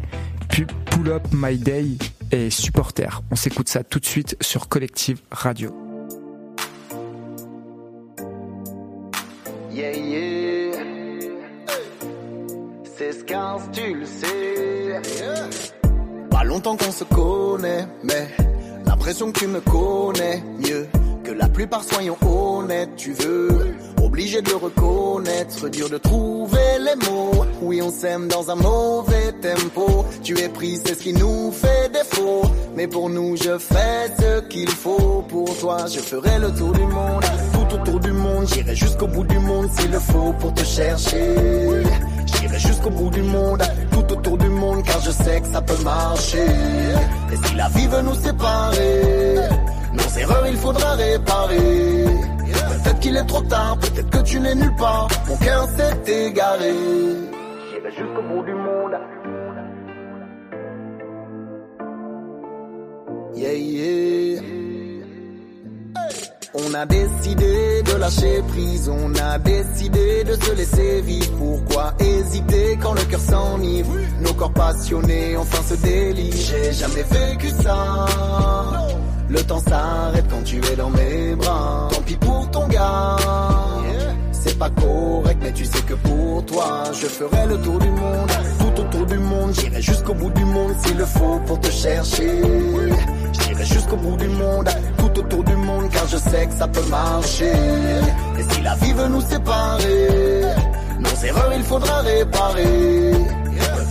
puis 0.48 0.66
Pull 0.86 1.08
Up 1.08 1.22
My 1.32 1.56
Day 1.56 1.86
et 2.32 2.50
Supporter. 2.50 3.22
On 3.30 3.36
s'écoute 3.36 3.68
ça 3.68 3.84
tout 3.84 4.00
de 4.00 4.06
suite 4.06 4.36
sur 4.40 4.68
Collective 4.68 5.20
Radio. 5.30 5.72
Longtemps 16.44 16.76
qu'on 16.76 16.92
se 16.92 17.04
connaît, 17.04 17.86
mais 18.02 18.28
l'impression 18.84 19.32
que 19.32 19.38
tu 19.38 19.46
me 19.46 19.60
connais 19.60 20.42
mieux 20.58 20.86
que 21.24 21.30
la 21.30 21.48
plupart, 21.48 21.82
soyons 21.82 22.16
honnêtes. 22.20 22.90
Tu 22.96 23.12
veux, 23.12 23.74
obligé 24.02 24.42
de 24.42 24.50
le 24.50 24.56
reconnaître, 24.56 25.68
dur 25.68 25.88
de 25.88 25.98
trouver 25.98 26.78
les 26.80 27.06
mots. 27.06 27.44
Oui, 27.62 27.80
on 27.80 27.90
s'aime 27.90 28.28
dans 28.28 28.50
un 28.50 28.56
mauvais 28.56 29.32
tempo. 29.40 30.04
Tu 30.22 30.38
es 30.38 30.48
pris, 30.48 30.78
c'est 30.84 30.94
ce 30.94 31.02
qui 31.02 31.12
nous 31.12 31.52
fait 31.52 31.90
défaut. 31.92 32.42
Mais 32.74 32.86
pour 32.86 33.08
nous, 33.08 33.36
je 33.36 33.56
fais 33.58 34.10
ce 34.18 34.40
qu'il 34.48 34.68
faut. 34.68 35.24
Pour 35.28 35.56
toi, 35.58 35.86
je 35.86 36.00
ferai 36.00 36.38
le 36.38 36.52
tour 36.52 36.72
du 36.72 36.84
monde. 36.84 37.24
Tout 37.52 37.76
autour 37.76 38.00
du 38.00 38.12
monde, 38.12 38.46
j'irai 38.52 38.74
jusqu'au 38.74 39.06
bout 39.06 39.24
du 39.24 39.38
monde 39.38 39.70
s'il 39.78 39.90
le 39.90 40.00
faut 40.00 40.32
pour 40.38 40.52
te 40.52 40.64
chercher. 40.64 41.36
J'irai 42.42 42.58
jusqu'au 42.58 42.90
bout 42.90 43.10
du 43.10 43.22
monde, 43.22 43.62
tout 43.92 44.12
autour 44.12 44.36
du 44.36 44.48
monde, 44.48 44.82
car 44.82 45.00
je 45.00 45.12
sais 45.12 45.40
que 45.40 45.46
ça 45.46 45.62
peut 45.62 45.80
marcher. 45.84 46.48
Et 47.32 47.36
si 47.36 47.54
la 47.54 47.68
vie 47.68 47.86
veut 47.86 48.02
nous 48.02 48.16
séparer, 48.16 49.36
nos 49.92 50.18
erreurs 50.18 50.46
il 50.48 50.56
faudra 50.56 50.94
réparer. 50.94 52.04
Peut-être 52.82 52.98
qu'il 52.98 53.16
est 53.16 53.26
trop 53.26 53.42
tard, 53.42 53.78
peut-être 53.78 54.10
que 54.10 54.22
tu 54.24 54.40
n'es 54.40 54.56
nulle 54.56 54.74
part, 54.74 55.06
mon 55.28 55.36
cœur 55.36 55.68
s'est 55.68 56.26
égaré. 56.26 56.74
J'irai 57.70 57.90
jusqu'au 57.90 58.22
bout 58.22 58.42
du 58.42 58.54
monde. 58.54 58.96
Yeah, 63.34 63.52
yeah. 63.52 64.61
On 66.54 66.74
a 66.74 66.84
décidé 66.84 67.82
de 67.82 67.96
lâcher 67.96 68.42
prise, 68.48 68.86
on 68.90 69.14
a 69.14 69.38
décidé 69.38 70.22
de 70.24 70.34
se 70.34 70.52
laisser 70.52 71.00
vivre. 71.00 71.32
Pourquoi 71.38 71.94
hésiter 71.98 72.78
quand 72.82 72.92
le 72.92 73.02
cœur 73.04 73.20
s'enivre? 73.20 73.90
Nos 74.20 74.34
corps 74.34 74.52
passionnés 74.52 75.34
enfin 75.38 75.62
se 75.62 75.80
délient. 75.80 76.32
J'ai 76.32 76.72
jamais 76.72 77.04
vécu 77.04 77.48
ça. 77.48 78.06
Le 79.30 79.42
temps 79.44 79.60
s'arrête 79.60 80.26
quand 80.28 80.44
tu 80.44 80.58
es 80.58 80.76
dans 80.76 80.90
mes 80.90 81.34
bras. 81.36 81.88
Tant 81.90 82.02
pis 82.02 82.16
pour 82.16 82.50
ton 82.50 82.68
gars. 82.68 83.16
C'est 84.52 84.58
pas 84.58 84.68
correct, 84.68 85.38
mais 85.40 85.52
tu 85.52 85.64
sais 85.64 85.80
que 85.80 85.94
pour 85.94 86.44
toi, 86.44 86.82
je 86.92 87.06
ferai 87.06 87.46
le 87.46 87.56
tour 87.62 87.78
du 87.78 87.88
monde. 87.88 88.30
Tout 88.58 88.82
autour 88.82 89.06
du 89.06 89.16
monde, 89.16 89.54
j'irai 89.54 89.80
jusqu'au 89.80 90.12
bout 90.12 90.28
du 90.28 90.44
monde 90.44 90.74
s'il 90.84 90.98
le 90.98 91.06
faut 91.06 91.40
pour 91.46 91.58
te 91.58 91.70
chercher. 91.70 92.42
J'irai 93.32 93.64
jusqu'au 93.64 93.96
bout 93.96 94.16
du 94.16 94.28
monde, 94.28 94.68
tout 94.98 95.20
autour 95.20 95.42
du 95.42 95.56
monde, 95.56 95.88
car 95.90 96.06
je 96.06 96.18
sais 96.18 96.46
que 96.46 96.52
ça 96.52 96.68
peut 96.68 96.84
marcher. 96.90 97.50
Et 98.38 98.52
si 98.52 98.60
la 98.60 98.74
vie 98.74 98.92
veut 98.92 99.08
nous 99.08 99.22
séparer, 99.22 100.42
nos 101.00 101.26
erreurs 101.26 101.52
il 101.56 101.62
faudra 101.62 102.00
réparer. 102.02 103.12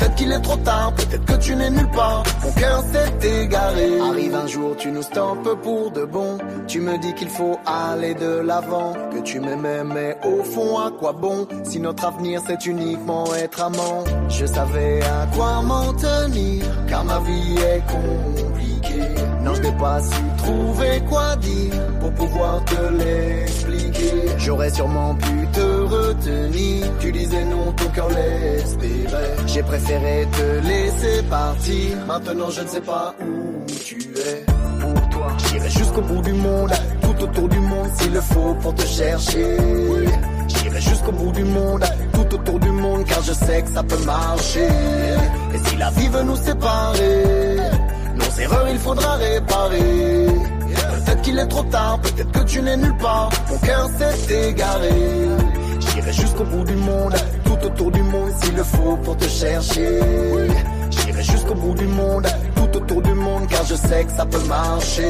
Peut-être 0.02 0.16
qu'il 0.16 0.32
est 0.32 0.42
trop 0.42 0.58
tard, 0.58 0.94
peut-être 0.96 1.26
que 1.26 1.38
tu 1.38 1.56
n'es 1.56 1.70
nulle 1.70 1.92
part. 1.92 2.24
Mon 2.44 2.52
cœur 2.54 2.84
s'est 2.92 3.44
égaré. 3.44 4.00
Arrive 4.00 4.34
un 4.34 4.48
jour, 4.48 4.76
tu 4.76 4.92
nous 4.92 5.04
stoppes 5.04 5.62
pour 5.62 5.92
de 5.92 6.06
bon. 6.06 6.40
Tu 6.68 6.80
me 6.80 6.98
dis 6.98 7.14
qu'il 7.14 7.30
faut 7.30 7.60
aller 7.68 8.16
de 8.16 8.40
l'avant. 8.40 8.94
Que 9.14 9.20
tu 9.20 9.40
m'aimais, 9.40 9.84
mais 9.84 10.18
au 10.26 10.44
fond, 10.44 10.80
à 10.80 10.90
quoi 10.90 11.12
bon? 11.12 11.48
Si 11.64 11.80
notre 11.80 12.04
avenir 12.04 12.42
c'est 12.48 12.66
uniquement 12.66 13.26
être 13.36 13.62
amant. 13.62 14.04
Je 14.28 14.48
savais 14.48 15.02
à 15.04 15.28
quoi 15.36 15.62
m'en 15.62 15.94
tenir, 15.94 16.66
car 16.88 17.06
ma 17.06 17.20
vie 17.20 17.58
est 17.60 17.84
compliquée. 17.86 19.22
Non, 19.44 19.54
je 19.54 19.62
n'ai 19.62 19.78
pas 19.78 20.02
su 20.02 20.22
trouver 20.38 21.04
quoi 21.08 21.36
dire 21.36 21.76
pour 22.00 22.12
pouvoir 22.14 22.66
te 22.66 22.92
l'expliquer. 22.92 24.30
J'aurais 24.40 24.72
sûrement 24.72 25.14
pu 25.14 25.48
te 25.54 25.60
Tu 27.00 27.12
disais 27.12 27.44
non, 27.46 27.72
ton 27.72 27.88
cœur 27.90 28.10
l'espérait. 28.10 29.36
J'ai 29.48 29.64
préféré 29.64 30.28
te 30.32 30.68
laisser 30.68 31.24
partir. 31.24 31.98
Maintenant, 32.08 32.50
je 32.52 32.62
ne 32.62 32.68
sais 32.68 32.82
pas 32.82 33.16
où 33.20 33.66
tu 33.66 33.96
es. 33.96 34.46
Pour 34.80 35.10
toi, 35.10 35.28
j'irai 35.50 35.70
jusqu'au 35.70 36.02
bout 36.02 36.22
du 36.22 36.34
monde, 36.34 36.72
tout 37.02 37.24
autour 37.24 37.50
du 37.50 37.60
monde 37.60 37.90
s'il 37.98 38.14
le 38.14 38.22
faut 38.22 38.54
pour 38.62 38.76
te 38.76 38.86
chercher. 38.86 39.58
J'irai 40.48 40.82
jusqu'au 40.82 41.12
bout 41.12 41.32
du 41.32 41.44
monde, 41.44 41.84
tout 42.14 42.36
autour 42.36 42.60
du 42.60 42.70
monde, 42.70 43.04
car 43.06 43.24
je 43.24 43.34
sais 43.34 43.62
que 43.64 43.70
ça 43.70 43.82
peut 43.82 44.04
marcher. 44.06 44.70
Et 45.56 45.70
si 45.70 45.76
la 45.78 45.90
vie 45.90 46.08
veut 46.08 46.24
nous 46.24 46.36
séparer, 46.36 47.58
nos 48.16 48.42
erreurs 48.42 48.70
il 48.70 48.78
faudra 48.78 49.16
réparer. 49.16 50.28
Peut-être 51.04 51.22
qu'il 51.24 51.40
est 51.40 51.48
trop 51.48 51.64
tard, 51.64 52.00
peut-être 52.00 52.32
que 52.32 52.44
tu 52.46 52.62
n'es 52.62 52.78
nulle 52.78 52.98
part. 52.98 53.30
Mon 53.50 53.58
cœur 53.58 53.90
s'est 53.98 54.50
égaré. 54.50 54.90
J'irai 55.93 56.13
jusqu'au 56.13 56.43
bout 56.45 56.63
du 56.63 56.75
monde, 56.75 57.13
tout 57.43 57.65
autour 57.65 57.91
du 57.91 58.01
monde 58.01 58.32
s'il 58.41 58.56
le 58.56 58.63
faut 58.63 58.95
pour 58.97 59.17
te 59.17 59.25
chercher. 59.25 59.99
J'irai 60.89 61.23
jusqu'au 61.23 61.56
bout 61.56 61.73
du 61.73 61.86
monde, 61.86 62.27
tout 62.56 62.77
autour 62.77 63.01
du 63.01 63.13
monde, 63.13 63.47
car 63.49 63.65
je 63.65 63.75
sais 63.75 64.06
que 64.06 64.12
ça 64.12 64.25
peut 64.25 64.45
marcher. 64.47 65.10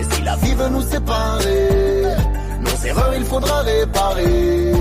Et 0.00 0.02
si 0.10 0.22
la 0.22 0.36
vie 0.36 0.54
veut 0.54 0.68
nous 0.68 0.82
séparer, 0.82 2.02
nos 2.60 2.86
erreurs 2.88 3.14
il 3.16 3.24
faudra 3.24 3.60
réparer. 3.60 4.72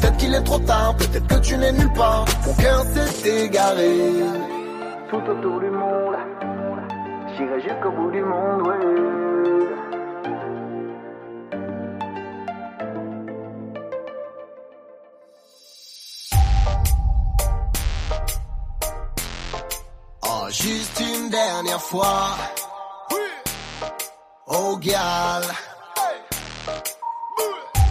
Peut-être 0.00 0.16
qu'il 0.18 0.34
est 0.34 0.44
trop 0.44 0.58
tard, 0.58 0.94
peut-être 0.96 1.26
que 1.26 1.40
tu 1.40 1.56
n'es 1.56 1.72
nulle 1.72 1.92
part. 1.94 2.26
Mon 2.46 2.54
cœur 2.54 2.84
s'est 2.92 3.44
égaré. 3.46 3.96
Tout 5.10 5.16
autour 5.16 5.60
du 5.60 5.70
monde, 5.70 6.16
j'irai 7.36 7.60
jusqu'au 7.62 7.90
bout 7.92 8.10
du 8.10 8.20
monde, 8.22 8.66
ouais. 8.66 9.23
Dernière 21.54 21.80
fois. 21.80 22.36
Oh, 24.48 24.76
gal. 24.80 25.42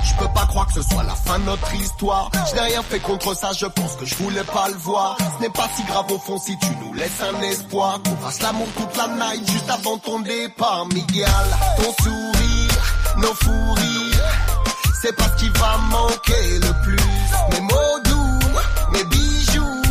Je 0.04 0.14
peux 0.20 0.34
pas 0.34 0.46
croire 0.48 0.68
que 0.68 0.74
ce 0.74 0.82
soit 0.82 1.04
la 1.04 1.16
fin 1.16 1.40
de 1.40 1.46
notre 1.46 1.74
histoire. 1.74 2.30
Je 2.50 2.56
n'ai 2.56 2.62
rien 2.62 2.84
fait 2.84 3.00
contre 3.00 3.34
ça, 3.36 3.52
je 3.54 3.66
pense 3.66 3.96
que 3.96 4.06
je 4.06 4.16
voulais 4.16 4.44
pas 4.44 4.68
le 4.68 4.76
voir. 4.76 5.18
Ce 5.18 5.42
n'est 5.42 5.50
pas 5.50 5.68
si 5.76 5.84
grave 5.84 6.12
au 6.12 6.20
fond 6.20 6.38
si 6.38 6.58
tu 6.58 6.68
nous 6.82 6.94
laisses 6.94 7.22
un 7.22 7.42
espoir. 7.42 8.02
Qu'on 8.04 8.18
fasse 8.18 8.42
l'amour 8.42 8.68
toute 8.76 8.98
la 8.98 9.08
night 9.08 9.50
juste 9.50 9.70
avant 9.70 9.98
ton 9.98 10.20
départ, 10.20 10.86
Miguel. 10.88 11.48
Ton 11.78 12.04
sourire, 12.04 12.84
nos 13.18 13.34
fous 13.44 13.74
rires. 13.76 14.34
C'est 15.02 15.16
pas 15.16 15.30
ce 15.30 15.44
qui 15.44 15.50
va 15.50 15.78
manquer 15.90 16.60
le 16.60 16.84
plus. 16.84 17.12
Mes 17.52 17.62
mots 17.62 18.00
doux, 18.04 18.40
mes 18.92 19.04
bijoux. 19.06 19.83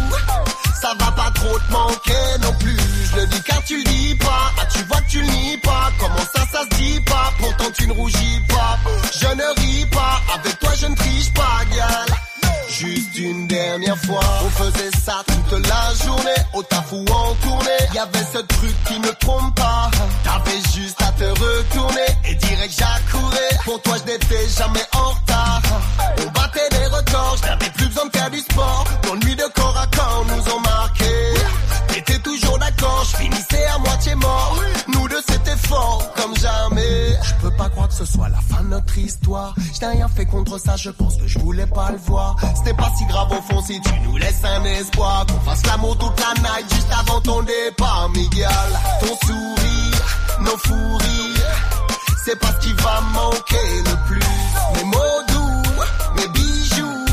Trop 1.43 1.59
te 1.59 1.73
manquer 1.73 2.39
non 2.41 2.53
plus. 2.61 2.77
Je 3.11 3.21
le 3.21 3.27
dis 3.27 3.43
car 3.43 3.63
tu 3.65 3.77
le 3.79 3.85
dis 3.85 4.15
pas. 4.15 4.53
Ah, 4.61 4.67
tu 4.67 4.83
vois 4.85 5.01
que 5.01 5.11
tu 5.11 5.21
le 5.21 5.27
nies 5.27 5.59
pas. 5.59 5.91
Comment 5.99 6.27
ça, 6.35 6.47
ça 6.53 6.61
se 6.63 6.77
dit 6.79 7.01
pas? 7.01 7.33
Pourtant 7.39 7.71
tu 7.77 7.87
ne 7.89 7.93
rougis 7.93 8.41
pas. 8.49 8.79
Je 9.13 9.27
ne 9.27 9.61
ris 9.61 9.87
pas. 9.87 10.21
Avec 10.35 10.59
toi, 10.61 10.71
je 10.81 10.87
ne 10.87 10.95
triche 10.95 11.33
pas, 11.35 11.65
gal. 11.75 12.17
Juste 12.69 13.19
une 13.19 13.47
dernière 13.49 13.99
fois, 13.99 14.25
on 14.45 14.51
faisait 14.51 14.91
ça 15.05 15.23
toute 15.27 15.69
la 15.69 16.05
journée, 16.05 16.43
au 16.55 16.63
taf 16.63 16.91
ou 16.93 17.05
en 17.13 17.35
tournée. 17.35 17.83
Y 17.95 17.99
avait 17.99 18.27
ce 18.33 18.39
truc 18.39 18.75
qui 18.87 18.99
ne 18.99 19.11
trompe 19.21 19.55
pas. 19.55 19.91
T'avais 20.25 20.59
juste 20.75 21.01
à 21.03 21.13
te 21.13 21.25
retourner 21.25 22.07
et 22.25 22.35
direct 22.35 22.75
j'accourais. 22.77 23.59
Pour 23.65 23.81
toi, 23.83 23.97
je 23.99 24.13
n'étais 24.13 24.49
jamais 24.57 24.85
en 24.97 25.11
retard. 25.11 25.63
On 26.19 26.31
battait 26.31 26.69
des 26.71 26.87
records, 26.87 27.37
je 27.43 27.49
n'avais 27.49 27.71
plus 27.71 27.87
besoin 27.89 28.07
de 28.07 28.17
faire 28.17 28.31
du 28.31 28.41
sport. 28.41 28.85
Nos 29.05 29.17
nuits 29.17 29.37
de 29.37 29.47
corps 29.55 29.77
ce 37.91 38.05
soit 38.05 38.29
la 38.29 38.41
fin 38.41 38.63
de 38.63 38.69
notre 38.69 38.97
histoire. 38.99 39.55
Je 39.57 39.81
n'ai 39.81 39.93
rien 39.93 40.09
fait 40.09 40.25
contre 40.25 40.59
ça, 40.59 40.77
je 40.77 40.91
pense 40.91 41.17
que 41.17 41.27
je 41.27 41.39
voulais 41.39 41.67
pas 41.67 41.91
le 41.91 41.99
voir. 41.99 42.37
C'était 42.57 42.75
pas 42.75 42.91
si 42.97 43.05
grave 43.07 43.31
au 43.31 43.43
fond 43.43 43.63
si 43.63 43.81
tu 43.81 43.93
nous 44.05 44.17
laisses 44.17 44.45
un 44.45 44.65
espoir. 44.65 45.27
Qu'on 45.27 45.51
fasse 45.51 45.65
l'amour 45.67 45.97
toute 45.99 46.19
la 46.21 46.35
night 46.41 46.75
juste 46.75 46.93
avant 46.99 47.21
ton 47.21 47.43
départ, 47.43 48.09
Miguel. 48.15 48.49
Ton 49.01 49.27
sourire, 49.27 50.07
nos 50.41 50.57
fous 50.59 50.99
c'est 52.25 52.39
pas 52.39 52.53
ce 52.61 52.67
qui 52.67 52.73
va 52.75 53.01
manquer 53.13 53.83
le 53.85 54.07
plus. 54.07 54.21
Mes 54.77 54.85
mots 54.85 55.23
doux, 55.29 55.83
mes 56.17 56.29
bijoux, 56.29 57.05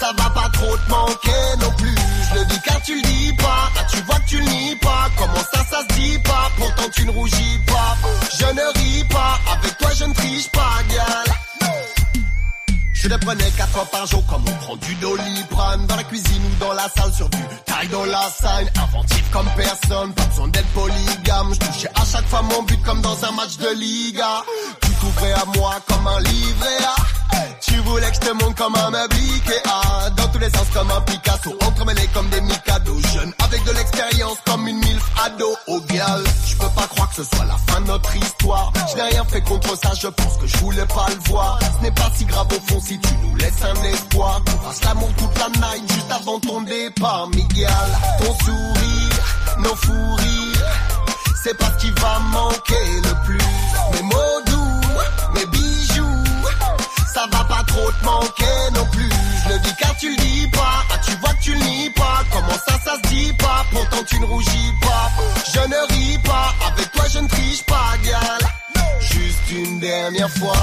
ça 0.00 0.10
va 0.18 0.30
pas 0.30 0.48
trop 0.52 0.76
te 0.76 0.90
manquer 0.90 1.60
non 1.60 1.70
plus. 1.78 1.94
Je 2.30 2.40
le 2.40 2.44
dis 2.46 2.60
car 2.64 2.82
tu 2.82 2.96
le 2.96 3.02
dis 3.02 3.32
pas, 3.34 3.70
tu 3.88 4.02
vois 4.02 4.16
que 4.16 4.28
tu 4.28 4.38
le 4.38 4.44
nies 4.44 4.76
pas. 4.82 5.08
Comment 5.16 5.44
ça, 5.54 5.64
ça 5.70 5.78
se 5.88 5.94
dit 5.94 6.18
pas, 6.18 6.50
pourtant 6.56 6.90
tu 6.92 7.06
ne 7.06 7.12
rougis 7.12 7.60
pas. 7.66 7.96
Je 8.38 8.46
ne 8.46 8.78
ris 8.78 9.04
pas, 9.04 9.05
je 10.14 10.42
ne 10.42 10.48
pas. 10.50 10.66
Je 12.92 13.08
le 13.08 13.18
prenais 13.18 13.50
quatre 13.56 13.70
fois 13.70 13.84
par 13.86 14.06
jour 14.06 14.24
comme 14.26 14.42
on 14.48 14.64
prend 14.64 14.76
du 14.76 14.94
doliprane 14.96 15.86
Dans 15.86 15.96
la 15.96 16.04
cuisine 16.04 16.42
ou 16.44 16.64
dans 16.64 16.72
la 16.72 16.88
salle 16.88 17.12
sur 17.12 17.28
du 17.28 17.38
taille 17.64 17.88
dans 17.88 18.04
la 18.04 18.28
Inventif 18.82 19.30
comme 19.30 19.48
personne, 19.56 20.12
pas 20.14 20.24
besoin 20.24 20.48
d'être 20.48 20.68
polygame. 20.68 21.54
Je 21.54 21.58
touchais 21.66 21.90
à 21.94 22.04
chaque 22.04 22.26
fois 22.26 22.42
mon 22.42 22.62
but 22.62 22.82
comme 22.82 23.00
dans 23.02 23.24
un 23.24 23.32
match 23.32 23.56
de 23.58 23.68
Liga. 23.78 24.42
Tu 24.80 24.90
t'ouvrais 24.92 25.32
à 25.32 25.44
moi 25.56 25.74
comme 25.86 26.06
un 26.06 26.20
livret 26.20 26.84
A 26.84 27.15
tu 27.60 27.76
voulais 27.80 28.08
que 28.08 28.14
je 28.14 28.20
te 28.20 28.32
montre 28.32 28.54
comme 28.54 28.76
un 28.76 28.90
meuble 28.90 29.14
Ikea 29.14 30.10
Dans 30.16 30.28
tous 30.28 30.38
les 30.38 30.50
sens 30.50 30.66
comme 30.72 30.90
un 30.90 31.00
Picasso. 31.02 31.56
Entremêlé 31.66 32.08
comme 32.12 32.28
des 32.28 32.40
Mikado. 32.40 32.98
Jeune 33.14 33.32
avec 33.44 33.64
de 33.64 33.72
l'expérience 33.72 34.38
comme 34.46 34.66
une 34.66 34.78
milf 34.78 35.04
ado. 35.24 35.56
Oh 35.68 35.80
gal, 35.88 36.22
je 36.46 36.54
peux 36.56 36.68
pas 36.70 36.86
croire 36.88 37.08
que 37.10 37.16
ce 37.16 37.24
soit 37.24 37.44
la 37.44 37.56
fin 37.68 37.80
de 37.80 37.86
notre 37.86 38.14
histoire. 38.16 38.72
Je 38.90 38.96
n'ai 38.96 39.02
rien 39.02 39.24
fait 39.24 39.42
contre 39.42 39.76
ça, 39.78 39.92
je 40.00 40.08
pense 40.08 40.36
que 40.38 40.46
je 40.46 40.56
voulais 40.58 40.86
pas 40.86 41.06
le 41.08 41.30
voir. 41.30 41.58
Ce 41.78 41.82
n'est 41.82 41.92
pas 41.92 42.10
si 42.14 42.24
grave 42.24 42.48
au 42.50 42.72
fond 42.72 42.80
si 42.80 42.98
tu 42.98 43.14
nous 43.22 43.36
laisses 43.36 43.62
un 43.62 43.82
espoir. 43.84 44.42
Qu'on 44.44 44.58
fasse 44.68 44.84
l'amour 44.84 45.10
toute 45.16 45.38
la 45.38 45.48
night 45.48 45.92
juste 45.92 46.10
avant 46.10 46.40
ton 46.40 46.62
départ 46.62 47.28
Miguel, 47.28 47.68
ton 48.18 48.34
sourire, 48.44 49.16
nos 49.58 49.76
fous 49.76 50.16
C'est 51.42 51.56
pas 51.56 51.70
ce 51.78 51.86
qui 51.86 51.90
va 51.92 52.18
manquer 52.32 53.00
le 53.02 53.24
plus. 53.24 53.38
Mes 53.92 54.02
bijoux 54.02 54.35
ça 57.16 57.26
va 57.32 57.44
pas 57.44 57.64
trop 57.66 57.90
te 57.90 58.04
manquer 58.04 58.58
non 58.74 58.84
plus. 58.92 59.08
Je 59.44 59.54
le 59.54 59.58
dis 59.60 59.74
car 59.80 59.96
tu 59.96 60.10
le 60.10 60.16
dis 60.16 60.46
pas. 60.48 60.84
Ah, 60.92 60.98
tu 61.02 61.12
vois 61.16 61.32
que 61.32 61.42
tu 61.42 61.52
le 61.54 61.60
nies 61.60 61.90
pas. 61.90 62.22
Comment 62.30 62.58
ça, 62.66 62.74
ça 62.84 62.96
se 62.96 63.08
dit 63.08 63.32
pas? 63.38 63.64
Pourtant 63.72 64.04
tu 64.06 64.20
ne 64.20 64.26
rougis 64.26 64.72
pas. 64.82 65.10
Je 65.54 65.60
ne 65.60 65.80
ris 65.92 66.18
pas. 66.18 66.54
Avec 66.66 66.92
toi, 66.92 67.04
je 67.10 67.20
ne 67.20 67.28
triche 67.28 67.64
pas, 67.64 67.94
gal. 68.04 68.42
Juste 69.00 69.50
une 69.50 69.80
dernière 69.80 70.30
fois. 70.30 70.56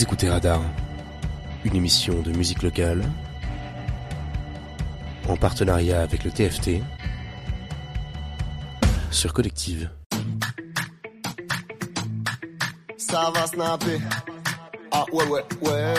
Vous 0.00 0.04
écoutez 0.04 0.30
Radar, 0.30 0.62
une 1.62 1.76
émission 1.76 2.22
de 2.22 2.32
musique 2.32 2.62
locale 2.62 3.02
en 5.28 5.36
partenariat 5.36 6.00
avec 6.00 6.24
le 6.24 6.30
TFT 6.30 6.80
sur 9.10 9.34
Collective. 9.34 9.90
Ça 12.96 13.30
va 13.34 13.46
snapper. 13.46 14.00
Ah 14.90 15.04
ouais, 15.12 15.26
ouais, 15.26 15.44
ouais. 15.60 15.94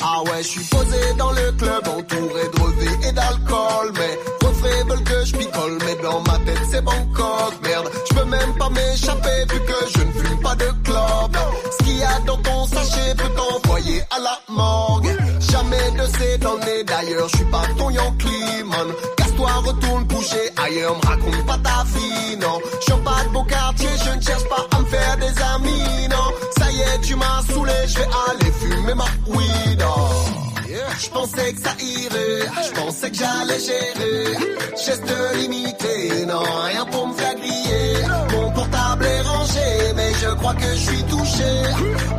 Ah 0.00 0.22
ouais, 0.24 0.42
je 0.42 0.48
suis 0.48 0.64
posé 0.64 1.14
dans 1.16 1.30
le 1.30 1.52
club 1.52 1.86
entouré 1.86 2.42
de 2.52 2.60
revêt 2.60 3.08
et 3.08 3.12
d'alcool. 3.12 3.92
Mais 3.94 4.41
que 4.62 5.24
je 5.24 5.36
picole, 5.36 5.78
mais 5.84 5.96
dans 6.02 6.20
ma 6.20 6.38
tête 6.40 6.62
c'est 6.70 6.82
Bangkok. 6.82 7.54
Merde, 7.62 7.90
je 8.08 8.14
peux 8.14 8.24
même 8.24 8.54
pas 8.58 8.68
m'échapper 8.70 9.44
vu 9.50 9.60
que 9.60 9.88
je 9.94 10.04
ne 10.04 10.12
fume 10.12 10.40
pas 10.40 10.54
de 10.54 10.66
clope. 10.84 11.36
Ce 11.72 11.84
qu'il 11.84 11.98
y 11.98 12.02
a 12.02 12.18
dans 12.26 12.36
ton 12.38 12.66
sachet 12.66 13.14
peut 13.16 13.30
t'envoyer 13.36 14.02
à 14.10 14.18
la 14.20 14.38
morgue. 14.48 15.16
Jamais 15.50 15.90
de 15.92 16.06
c'est 16.18 16.38
dans 16.38 16.54
le 16.54 16.60
nez 16.60 16.84
d'ailleurs, 16.84 17.28
je 17.28 17.36
suis 17.36 17.46
pas 17.46 17.62
ton 17.76 17.90
Yankee 17.90 18.62
man. 18.64 18.88
Casse-toi, 19.16 19.50
retourne 19.64 20.06
coucher 20.08 20.50
ailleurs, 20.56 20.96
me 20.96 21.06
raconte 21.06 21.46
pas 21.46 21.58
ta 21.58 21.84
vie, 21.94 22.36
non. 22.36 22.60
Je 22.86 22.92
pas 22.94 23.24
de 23.24 23.28
beau 23.32 23.44
quartier, 23.44 23.88
je 24.04 24.16
ne 24.16 24.20
cherche 24.20 24.48
pas 24.48 24.66
à 24.76 24.80
me 24.80 24.86
faire 24.86 25.16
des 25.16 25.42
amis, 25.42 26.08
non. 26.08 26.32
Ça 26.58 26.70
y 26.70 26.80
est, 26.80 27.00
tu 27.02 27.16
m'as 27.16 27.42
saoulé, 27.52 27.72
je 27.86 27.98
vais 27.98 28.08
aller 28.30 28.52
fumer 28.52 28.94
ma 28.94 29.06
weed, 29.26 29.84
oh. 29.84 30.51
Je 30.72 31.08
pensais 31.10 31.52
que 31.52 31.60
ça 31.60 31.74
irait, 31.80 32.48
je 32.66 32.80
pensais 32.80 33.10
que 33.10 33.16
j'allais 33.16 33.60
gérer. 33.60 34.36
Geste 34.84 35.12
limité, 35.36 36.26
non, 36.26 36.42
rien 36.64 36.84
pour 36.86 37.08
me 37.08 37.14
faire 37.14 37.34
griller. 37.34 38.06
Mon 38.32 38.50
portable 38.52 39.04
est 39.04 39.20
rangé, 39.20 39.92
mais 39.94 40.12
je 40.14 40.28
crois 40.36 40.54
que 40.54 40.70
je 40.74 40.90
suis 40.90 41.02
touché. 41.04 41.62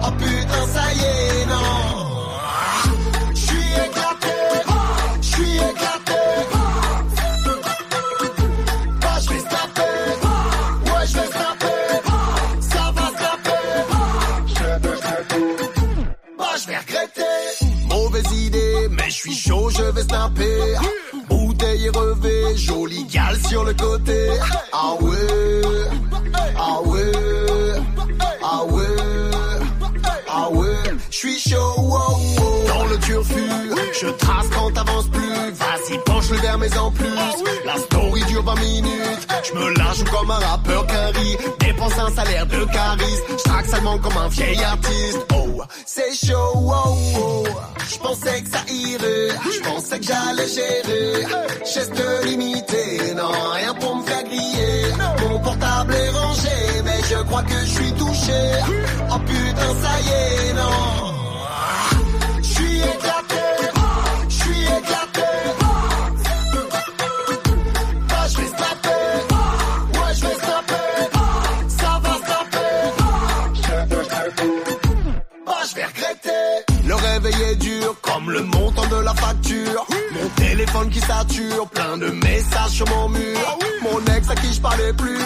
Oh 0.04 0.12
putain, 0.12 0.68
ça 0.74 0.94
y 0.94 1.00
est, 1.00 1.46
non. 1.48 2.13
Suis 19.24 19.36
chaud, 19.36 19.70
je 19.70 19.84
vais 19.84 20.04
snapper. 20.04 20.76
Bouteille 21.30 21.90
revêt, 21.90 22.58
jolie 22.58 23.06
gale 23.06 23.38
sur 23.48 23.64
le 23.64 23.74
côté. 23.74 24.30
Ah 24.74 24.96
ouais, 25.00 25.62
ah 26.58 26.82
ouais, 26.86 27.12
ah 28.42 28.66
ouais, 28.66 28.84
ah 30.28 30.50
ouais. 30.52 30.68
Je 31.10 31.16
suis 31.16 31.40
chaud, 31.40 31.74
wow, 31.78 32.18
wow. 32.38 32.68
dans 32.68 32.86
le 32.86 32.98
turfu. 33.00 33.44
Je 34.02 34.08
trace 34.08 34.48
quand 34.54 34.72
t'avances 34.72 35.08
plus. 35.08 35.52
Vas-y, 35.54 35.98
le 36.34 36.40
verre, 36.40 36.58
mais 36.58 36.78
en 36.78 36.92
plus. 36.92 37.16
La 37.66 37.78
story 37.78 38.24
dure 38.26 38.44
20 38.44 38.56
minutes. 38.60 39.28
Je 39.44 39.54
me 39.54 39.74
joue 39.96 40.06
comme 40.06 40.32
un 40.32 40.40
rappeur 40.40 40.86
carry. 40.88 41.38
Dépense 41.60 41.98
un 41.98 42.12
salaire 42.12 42.46
de 42.46 42.66
caris. 42.66 43.18
J'traque 43.38 43.66
seulement 43.68 43.98
comme 44.00 44.18
un 44.18 44.28
vieil 44.28 44.64
artiste. 44.64 45.20
Oh, 45.36 45.62
c'est 45.86 46.14
chaud, 46.14 46.54
wow, 46.56 46.96
wow. 47.16 47.44
Je 47.90 47.98
pensais 48.00 48.42
que 48.42 48.50
ça 48.50 48.64
irait. 48.70 49.30
Je 49.56 49.70
pensais 49.70 50.00
que 50.00 50.06
j'allais 50.06 50.48
gérer. 50.48 51.26
Geste 51.74 52.26
limité, 52.26 53.14
non, 53.16 53.32
rien 53.54 53.74
pour 53.76 53.96
me 53.96 54.04
faire 54.04 54.24
griller. 54.24 54.84
Mon 55.30 55.40
portable 55.40 55.94
est 55.94 56.10
rangé, 56.10 56.82
mais 56.84 57.00
je 57.10 57.24
crois 57.24 57.44
que 57.44 57.60
je 57.66 57.72
suis 57.72 57.92
touché. 57.94 58.42
Oh 59.12 59.20
putain, 59.20 59.82
ça 59.82 60.02
y 60.02 60.10
est, 60.10 60.54
non. 60.54 61.13
Comme 78.02 78.32
le 78.32 78.42
montant 78.44 78.86
de 78.88 78.98
la 78.98 79.14
facture. 79.14 79.86
Mon 80.14 80.30
téléphone 80.36 80.90
qui 80.90 81.00
sature, 81.00 81.68
plein 81.70 81.98
de 81.98 82.08
messages 82.08 82.72
sur 82.72 82.88
mon 82.90 83.10
mur. 83.10 83.58
Mon 83.82 84.00
ex 84.16 84.30
à 84.30 84.36
qui 84.36 84.54
je 84.54 84.62
parlais 84.62 84.94
plus, 84.94 85.20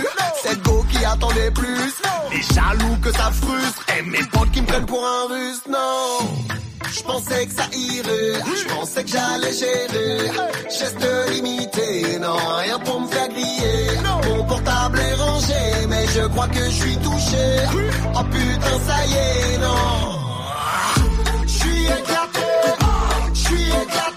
cette 0.43 0.62
go 0.63 0.86
qui 0.91 1.03
attendait 1.06 1.51
plus. 1.51 1.93
Les 2.32 2.41
jaloux 2.41 2.97
que 3.01 3.12
ça 3.12 3.32
frustre, 3.32 3.86
et 3.97 4.01
mes 4.03 4.23
potes 4.32 4.51
qui 4.51 4.62
me 4.62 4.67
prennent 4.67 4.86
pour 4.86 5.06
un 5.06 5.27
russe, 5.34 5.62
non. 5.69 6.27
Je 6.89 7.03
pensais 7.03 7.45
que 7.45 7.53
ça 7.53 7.67
irait, 7.73 8.41
je 8.45 8.73
pensais 8.73 9.03
que 9.03 9.10
j'allais 9.10 9.53
gérer. 9.53 10.32
Geste 10.69 11.08
limité, 11.32 12.19
non, 12.19 12.38
rien 12.60 12.80
pour 12.80 13.01
me 13.01 13.08
faire 13.08 13.27
griller. 13.30 13.88
Mon 14.30 14.43
portable 14.45 14.99
est 14.99 15.15
rangé, 15.15 15.88
mais 15.89 16.06
je 16.08 16.27
crois 16.27 16.47
que 16.47 16.63
je 16.63 16.69
suis 16.69 16.97
touché. 16.97 17.60
Oh 18.15 18.23
putain, 18.23 18.80
ça 18.88 19.06
y 19.06 19.13
est, 19.13 19.58
non. 19.60 20.27
Je 21.88 21.93
suis 21.93 23.69
éclaté, 23.69 24.16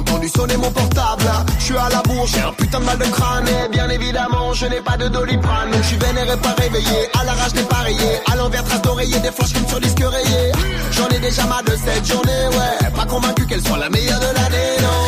entendu 0.00 0.28
sonner 0.28 0.56
mon 0.56 0.70
portable. 0.70 1.24
Je 1.58 1.64
suis 1.64 1.76
à 1.76 1.88
la 1.88 2.02
bourre, 2.02 2.26
j'ai 2.26 2.40
un 2.40 2.52
putain 2.52 2.80
de 2.80 2.84
mal 2.84 2.98
de 2.98 3.04
crâne. 3.04 3.46
Et 3.48 3.68
bien 3.68 3.88
évidemment, 3.88 4.52
je 4.54 4.66
n'ai 4.66 4.80
pas 4.80 4.96
de 4.96 5.08
doliprane. 5.08 5.70
Je 5.82 5.86
suis 5.88 5.96
vénéré 5.96 6.36
pas 6.36 6.54
réveillé, 6.58 6.98
à 7.18 7.24
la 7.24 7.32
rage 7.32 7.52
dépareillé. 7.52 8.10
À 8.30 8.36
l'envers, 8.36 8.64
trace 8.64 8.82
d'oreiller, 8.82 9.18
des 9.20 9.30
flashs 9.30 9.52
comme 9.52 9.68
sur 9.68 9.80
disque 9.80 10.02
rayé. 10.02 10.52
J'en 10.92 11.08
ai 11.08 11.18
déjà 11.18 11.44
marre 11.44 11.64
de 11.64 11.76
cette 11.84 12.06
journée, 12.06 12.44
ouais. 12.56 12.90
Pas 12.94 13.06
convaincu 13.06 13.46
qu'elle 13.46 13.62
soit 13.62 13.78
la 13.78 13.90
meilleure 13.90 14.20
de 14.20 14.30
l'année, 14.36 14.72
non. 14.80 15.02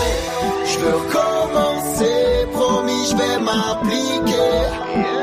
Je 0.70 0.78
veux 0.78 0.96
recommencer, 0.96 2.46
promis, 2.52 3.06
je 3.10 3.16
vais 3.16 3.38
m'appliquer. 3.38 5.21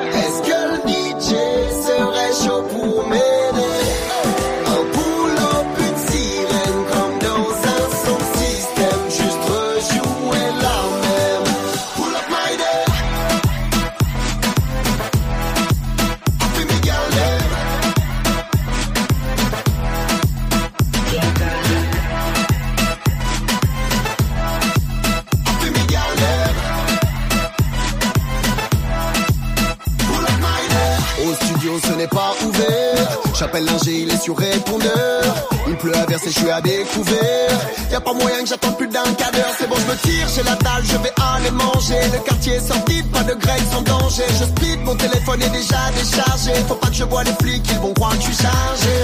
Répondeur. 34.34 35.24
Il 35.68 35.76
pleut 35.78 35.96
à 35.96 36.06
verser, 36.06 36.32
je 36.32 36.39
suis 36.39 36.50
à 36.50 36.62
découvert. 36.62 37.52
Y 37.92 37.96
a 37.96 38.02
pas 38.02 38.13
moyen 38.13 38.42
que 38.42 38.48
j'attende 38.48 38.78
plus 38.78 38.88
d'un 38.88 39.04
quart 39.18 39.32
d'heure. 39.32 39.54
C'est 39.58 39.68
bon, 39.68 39.76
je 39.76 39.92
me 39.92 39.98
tire, 39.98 40.28
j'ai 40.36 40.44
la 40.44 40.56
dalle, 40.56 40.84
je 40.84 40.98
vais 40.98 41.13
aller 41.36 41.52
manger. 41.52 42.00
Le 42.13 42.20
quartier 42.20 42.54
est 42.56 42.68
sorti, 42.68 43.04
pas 43.04 43.24
de 43.24 43.34
grec 43.34 43.62
sans 43.72 43.82
danger. 43.82 44.24
Je 44.39 44.46
split, 44.46 44.78
mon 44.84 44.96
téléphone 44.96 45.42
est 45.42 45.50
déjà 45.50 45.78
déchargé. 45.96 46.54
Faut 46.68 46.76
pas 46.76 46.88
que 46.88 46.96
je 46.96 47.04
vois 47.04 47.24
les 47.24 47.34
flics, 47.42 47.68
ils 47.72 47.80
vont 47.80 47.94
croire 47.94 48.12
que 48.12 48.24
je 48.24 48.32
suis 48.32 48.44
chargé. 48.44 48.98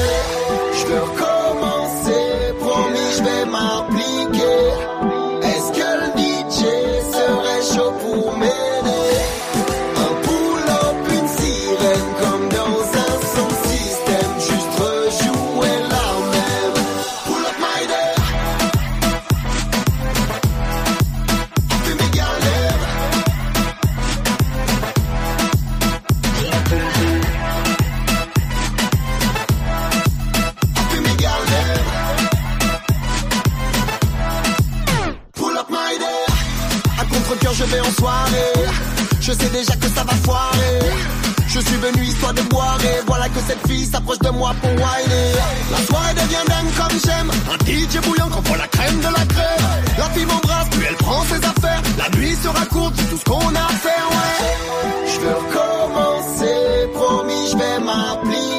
Je 0.73 0.85
veux 0.88 1.01
recommencer, 1.01 2.53
promis, 2.59 2.99
je 3.17 3.23
vais 3.23 3.45
m'appliquer. 3.45 4.04
Contre-cœur, 37.35 37.53
je 37.53 37.63
vais 37.65 37.79
en 37.81 37.91
soirée. 37.91 38.53
Je 39.19 39.31
sais 39.31 39.49
déjà 39.49 39.75
que 39.75 39.87
ça 39.87 40.03
va 40.03 40.13
foirer. 40.23 40.79
Je 41.47 41.59
suis 41.59 41.77
venu 41.77 42.03
histoire 42.05 42.33
de 42.33 42.41
boire 42.43 42.77
et 42.83 43.03
voilà 43.07 43.27
que 43.29 43.39
cette 43.47 43.65
fille 43.67 43.85
s'approche 43.85 44.19
de 44.19 44.29
moi 44.29 44.53
pour 44.61 44.69
whiner. 44.71 45.33
La 45.71 45.77
soirée 45.85 46.13
devient 46.13 46.45
dingue 46.47 46.71
comme 46.77 46.99
j'aime. 47.03 47.31
Un 47.51 47.57
DJ 47.65 48.01
bouillant 48.05 48.29
qu'on 48.29 48.41
voit 48.41 48.57
la 48.57 48.67
crème 48.67 48.99
de 48.99 49.05
la 49.05 49.25
crème. 49.25 49.65
La 49.97 50.09
fille 50.11 50.25
m'embrasse, 50.25 50.69
puis 50.71 50.85
elle 50.87 50.95
prend 50.95 51.23
ses 51.23 51.37
affaires. 51.37 51.81
La 51.97 52.17
nuit 52.17 52.35
sera 52.41 52.65
courte, 52.67 52.93
c'est 52.97 53.09
tout 53.09 53.17
ce 53.17 53.23
qu'on 53.25 53.55
a 53.55 53.59
à 53.59 53.75
faire, 53.85 54.07
ouais. 54.11 55.07
Je 55.07 55.19
veux 55.19 55.35
recommencer, 55.35 56.87
promis, 56.93 57.49
je 57.51 57.57
vais 57.57 57.79
m'appliquer. 57.79 58.54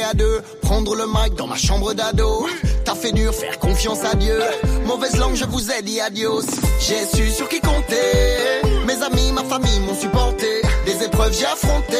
À 0.00 0.14
deux, 0.14 0.40
prendre 0.62 0.94
le 0.96 1.04
mic 1.06 1.34
dans 1.36 1.46
ma 1.46 1.56
chambre 1.56 1.92
d'ado. 1.92 2.46
T'as 2.82 2.94
fait 2.94 3.12
dur, 3.12 3.34
faire 3.34 3.58
confiance 3.58 4.02
à 4.10 4.14
Dieu. 4.14 4.38
Mauvaise 4.86 5.16
langue, 5.18 5.34
je 5.34 5.44
vous 5.44 5.70
ai 5.70 5.82
dit 5.82 6.00
adios. 6.00 6.46
J'ai 6.80 7.04
su 7.04 7.28
sur 7.28 7.46
qui 7.46 7.60
compter. 7.60 8.62
Mes 8.86 9.02
amis, 9.02 9.32
ma 9.32 9.44
famille 9.44 9.80
m'ont 9.80 9.94
supporté. 9.94 10.62
Des 10.86 11.04
épreuves 11.04 11.36
j'ai 11.38 11.44
affronté. 11.44 11.98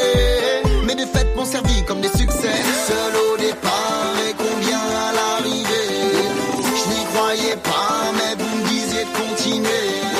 Mes 0.85 0.95
défaites 0.95 1.35
m'ont 1.35 1.45
servi 1.45 1.83
comme 1.83 2.01
des 2.01 2.09
succès. 2.09 2.55
Seul 2.87 3.15
au 3.31 3.37
départ 3.37 4.15
et 4.27 4.33
combien 4.33 4.79
à 4.79 5.13
l'arrivée? 5.13 6.25
Je 6.57 6.89
n'y 6.89 7.05
croyais 7.13 7.57
pas, 7.57 8.11
mais 8.15 8.43
vous 8.43 8.57
me 8.57 8.67
disiez 8.69 9.03
de 9.03 9.35
continuer. 9.35 10.12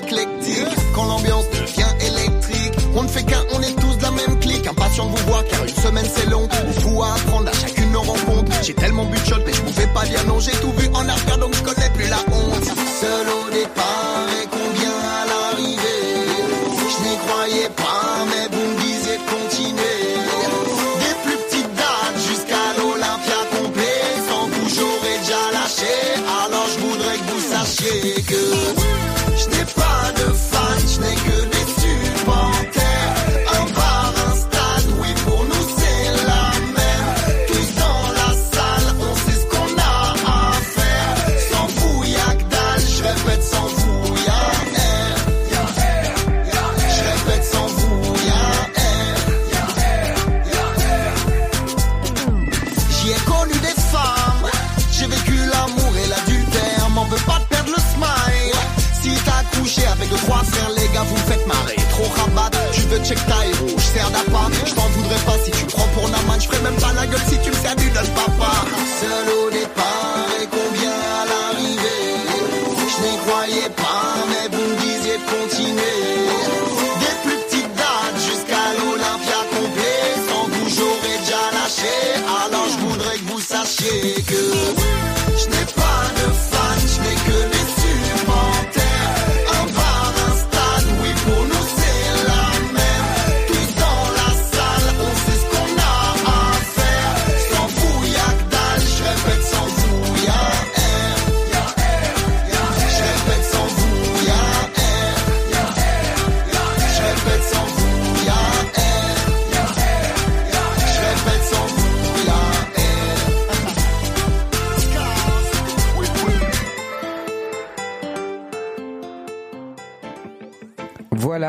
click. 0.00 0.35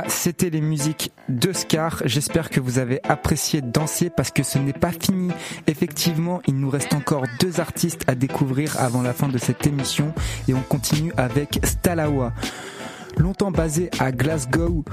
C'était 0.07 0.49
les 0.49 0.61
musiques 0.61 1.11
de 1.29 1.53
Scar. 1.53 2.01
J'espère 2.05 2.49
que 2.49 2.59
vous 2.59 2.79
avez 2.79 2.99
apprécié 3.03 3.61
danser 3.61 4.09
parce 4.09 4.31
que 4.31 4.43
ce 4.43 4.57
n'est 4.57 4.73
pas 4.73 4.91
fini. 4.91 5.31
Effectivement, 5.67 6.41
il 6.47 6.55
nous 6.55 6.69
reste 6.69 6.93
encore 6.93 7.23
deux 7.39 7.59
artistes 7.59 8.03
à 8.07 8.15
découvrir 8.15 8.79
avant 8.79 9.01
la 9.01 9.13
fin 9.13 9.27
de 9.27 9.37
cette 9.37 9.65
émission 9.67 10.13
et 10.47 10.53
on 10.53 10.61
continue 10.61 11.13
avec 11.17 11.59
Stalawa. 11.63 12.33
Longtemps 13.17 13.51
basé 13.51 13.89
à 13.99 14.11
Glasgow, 14.11 14.83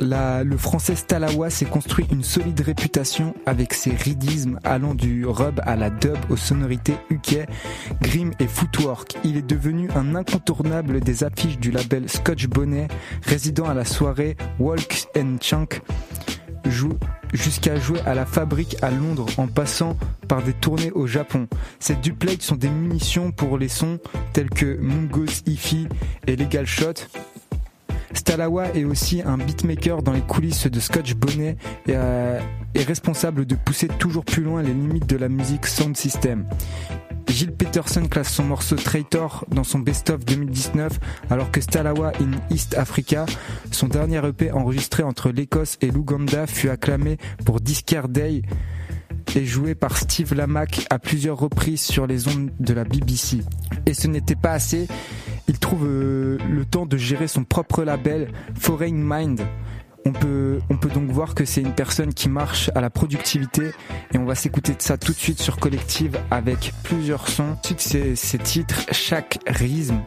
le 0.00 0.56
français 0.56 0.94
Stalawa 0.94 1.50
s'est 1.50 1.66
construit 1.66 2.06
une 2.10 2.24
solide 2.24 2.60
réputation 2.60 3.34
avec 3.46 3.74
ses 3.74 3.90
rythmismes 3.90 4.58
allant 4.64 4.94
du 4.94 5.26
rub 5.26 5.60
à 5.64 5.76
la 5.76 5.90
dub 5.90 6.16
aux 6.30 6.36
sonorités 6.36 6.96
UK, 7.10 7.46
grim 8.00 8.30
et 8.40 8.46
footwork. 8.46 9.16
Il 9.24 9.36
est 9.36 9.46
devenu 9.46 9.90
un 9.94 10.14
incontournable 10.14 11.00
des 11.00 11.24
affiches 11.24 11.58
du 11.58 11.70
label 11.70 12.08
Scotch 12.08 12.46
Bonnet, 12.46 12.88
résidant 13.22 13.66
à 13.66 13.74
la 13.74 13.84
soirée 13.84 14.36
Walk 14.58 15.08
and 15.16 15.36
Chunk, 15.40 15.82
jusqu'à 17.32 17.76
jouer 17.76 18.00
à 18.06 18.14
la 18.14 18.26
fabrique 18.26 18.76
à 18.82 18.90
Londres 18.90 19.26
en 19.36 19.46
passant 19.46 19.96
par 20.28 20.42
des 20.42 20.52
tournées 20.52 20.92
au 20.92 21.06
Japon. 21.06 21.48
Ces 21.80 21.94
duplex 21.96 22.44
sont 22.44 22.56
des 22.56 22.70
munitions 22.70 23.32
pour 23.32 23.58
les 23.58 23.68
sons 23.68 23.98
tels 24.32 24.50
que 24.50 24.78
Mungo's 24.80 25.42
Ify 25.46 25.86
et 26.26 26.36
Legal 26.36 26.66
Shot. 26.66 26.94
Stalawa 28.14 28.68
est 28.74 28.84
aussi 28.84 29.22
un 29.22 29.38
beatmaker 29.38 30.02
dans 30.02 30.12
les 30.12 30.20
coulisses 30.20 30.66
de 30.66 30.80
Scotch 30.80 31.14
Bonnet 31.14 31.56
et 31.86 31.94
euh, 31.94 32.40
est 32.74 32.82
responsable 32.82 33.46
de 33.46 33.54
pousser 33.54 33.88
toujours 33.88 34.24
plus 34.24 34.42
loin 34.42 34.62
les 34.62 34.72
limites 34.72 35.08
de 35.08 35.16
la 35.16 35.28
musique 35.28 35.66
sound 35.66 35.96
system. 35.96 36.44
Gilles 37.28 37.52
Peterson 37.52 38.06
classe 38.08 38.30
son 38.30 38.44
morceau 38.44 38.76
Traitor 38.76 39.46
dans 39.48 39.64
son 39.64 39.78
best-of 39.78 40.24
2019, 40.24 41.00
alors 41.30 41.50
que 41.50 41.62
Stalawa 41.62 42.12
in 42.20 42.32
East 42.54 42.76
Africa, 42.76 43.24
son 43.70 43.88
dernier 43.88 44.20
EP 44.26 44.52
enregistré 44.52 45.02
entre 45.02 45.30
l'Écosse 45.30 45.78
et 45.80 45.90
l'Ouganda, 45.90 46.46
fut 46.46 46.68
acclamé 46.68 47.16
pour 47.46 47.60
Discare 47.60 48.08
Day 48.08 48.42
et 49.34 49.44
joué 49.44 49.74
par 49.74 49.96
Steve 49.96 50.34
Lamack 50.34 50.86
à 50.90 50.98
plusieurs 50.98 51.38
reprises 51.38 51.80
sur 51.80 52.06
les 52.06 52.28
ondes 52.28 52.50
de 52.60 52.74
la 52.74 52.84
BBC. 52.84 53.40
Et 53.86 53.94
ce 53.94 54.06
n'était 54.06 54.36
pas 54.36 54.52
assez, 54.52 54.88
il 55.48 55.58
trouve 55.58 55.86
euh, 55.86 56.38
le 56.50 56.64
temps 56.64 56.86
de 56.86 56.96
gérer 56.96 57.28
son 57.28 57.44
propre 57.44 57.82
label, 57.82 58.28
Foreign 58.58 59.02
Mind. 59.02 59.40
On 60.04 60.12
peut, 60.12 60.58
on 60.68 60.76
peut 60.76 60.88
donc 60.88 61.10
voir 61.10 61.34
que 61.34 61.44
c'est 61.44 61.60
une 61.60 61.74
personne 61.74 62.12
qui 62.12 62.28
marche 62.28 62.70
à 62.74 62.80
la 62.80 62.90
productivité 62.90 63.70
et 64.12 64.18
on 64.18 64.24
va 64.24 64.34
s'écouter 64.34 64.74
de 64.74 64.82
ça 64.82 64.98
tout 64.98 65.12
de 65.12 65.18
suite 65.18 65.40
sur 65.40 65.58
Collective 65.58 66.18
avec 66.30 66.72
plusieurs 66.82 67.28
sons. 67.28 67.56
Ensuite, 67.62 67.80
c'est 67.80 68.16
ces 68.16 68.38
titres, 68.38 68.86
chaque 68.90 69.38
rythme, 69.46 70.00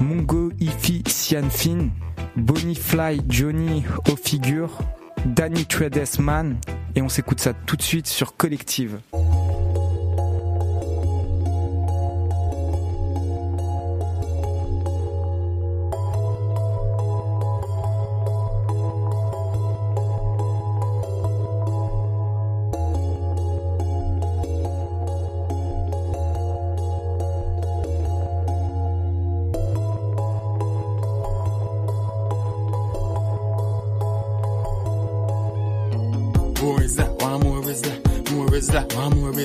Mongo, 0.00 0.50
Ify, 0.58 1.04
Sianfin, 1.06 1.90
Bonnie 2.36 2.74
Fly, 2.74 3.20
Johnny, 3.28 3.84
aux 4.10 4.16
figures, 4.16 4.78
Danny 5.26 5.66
Tredes 5.66 6.18
Man 6.18 6.56
et 6.94 7.02
on 7.02 7.08
s'écoute 7.08 7.40
ça 7.40 7.52
tout 7.52 7.76
de 7.76 7.82
suite 7.82 8.06
sur 8.06 8.36
Collective. 8.36 9.00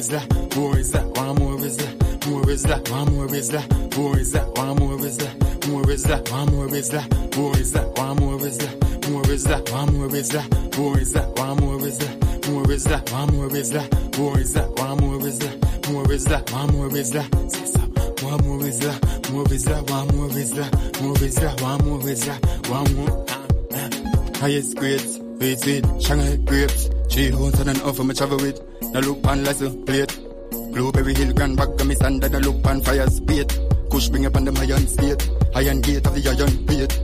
Is 0.06 0.12
that? 0.12 0.56
More 0.56 0.78
is 0.78 0.92
that? 0.92 1.06
One 1.18 1.36
more 1.36 1.66
is 1.66 1.78
that? 1.78 2.28
More 2.28 2.50
is 2.50 2.64
that? 2.64 2.90
One 2.92 3.16
more 3.16 3.36
is 3.36 3.50
that? 3.50 3.98
More 3.98 4.20
is 4.20 4.34
that? 4.34 4.58
One 4.58 4.76
more 4.76 5.06
is 5.06 5.18
that? 5.18 5.68
More 5.68 5.90
is 5.90 6.04
that? 6.04 6.30
One 6.30 6.48
more 6.52 6.76
is 6.76 6.88
that? 6.90 7.38
More 7.40 7.58
is 7.72 7.74
that? 7.74 7.98
One 7.98 8.18
more 8.22 8.46
is 8.46 8.60
that? 8.60 9.08
More 9.08 9.32
is 9.42 9.54
that? 9.54 9.80
One 9.80 10.18
more 10.18 10.28
is 10.28 10.30
that? 10.38 10.56
More 10.70 11.00
is 11.00 11.14
that? 11.14 11.32
One 11.40 11.58
more 11.58 11.86
is 11.86 11.98
that? 11.98 12.18
More 12.50 12.70
is 12.80 12.84
that? 12.84 13.10
One 13.10 13.38
more 13.38 13.58
is 13.58 13.80
that? 13.80 13.90
More 14.20 14.40
is 14.40 14.54
that? 14.54 14.82
One 14.82 15.00
more 15.02 15.26
is 15.26 15.40
that? 15.40 15.72
More 15.90 16.12
is 16.12 16.26
that? 16.26 16.52
One 16.52 16.70
more 16.76 16.98
is 16.98 17.10
that? 17.10 17.42
One 18.22 18.44
more 18.46 18.62
is 18.62 18.78
that? 18.86 19.32
More 19.32 19.54
is 19.54 19.66
that? 19.66 19.90
One 19.90 20.08
more 20.16 20.38
is 20.38 20.54
that? 20.54 21.02
More 21.02 21.18
is 21.18 21.36
that? 21.36 21.62
One 21.62 21.86
more 21.86 22.10
is 22.10 22.26
that? 22.26 22.70
One 22.70 22.96
more. 22.96 23.26
Highest 24.38 24.76
grades, 24.78 25.16
sweet, 25.64 25.86
Shanghai 26.00 26.36
grapes. 26.38 26.90
Three 27.10 27.30
hoes 27.30 27.60
and 27.60 27.70
an 27.70 27.82
offer 27.82 28.04
me 28.04 28.14
travel 28.14 28.38
with. 28.38 28.75
No 28.94 29.00
look 29.02 29.28
on 29.28 29.44
license 29.44 29.76
plate. 29.86 30.20
Blueberry 30.74 31.14
Hill, 31.14 31.34
Grand 31.34 31.58
Back, 31.58 31.70
and 31.80 31.88
me 31.88 31.96
stand 31.96 32.24
and 32.24 32.34
no 32.34 32.40
look 32.40 32.66
on 32.66 32.82
fire 32.82 33.10
spit. 33.10 33.60
Kush 33.92 34.10
bring 34.10 34.26
up 34.26 34.36
on 34.36 34.46
them 34.46 34.58
iron 34.58 34.88
state. 34.88 35.30
Iron 35.56 35.82
gate 35.82 36.06
of 36.06 36.14
the 36.16 36.30
iron 36.30 36.66
plate. 36.66 37.00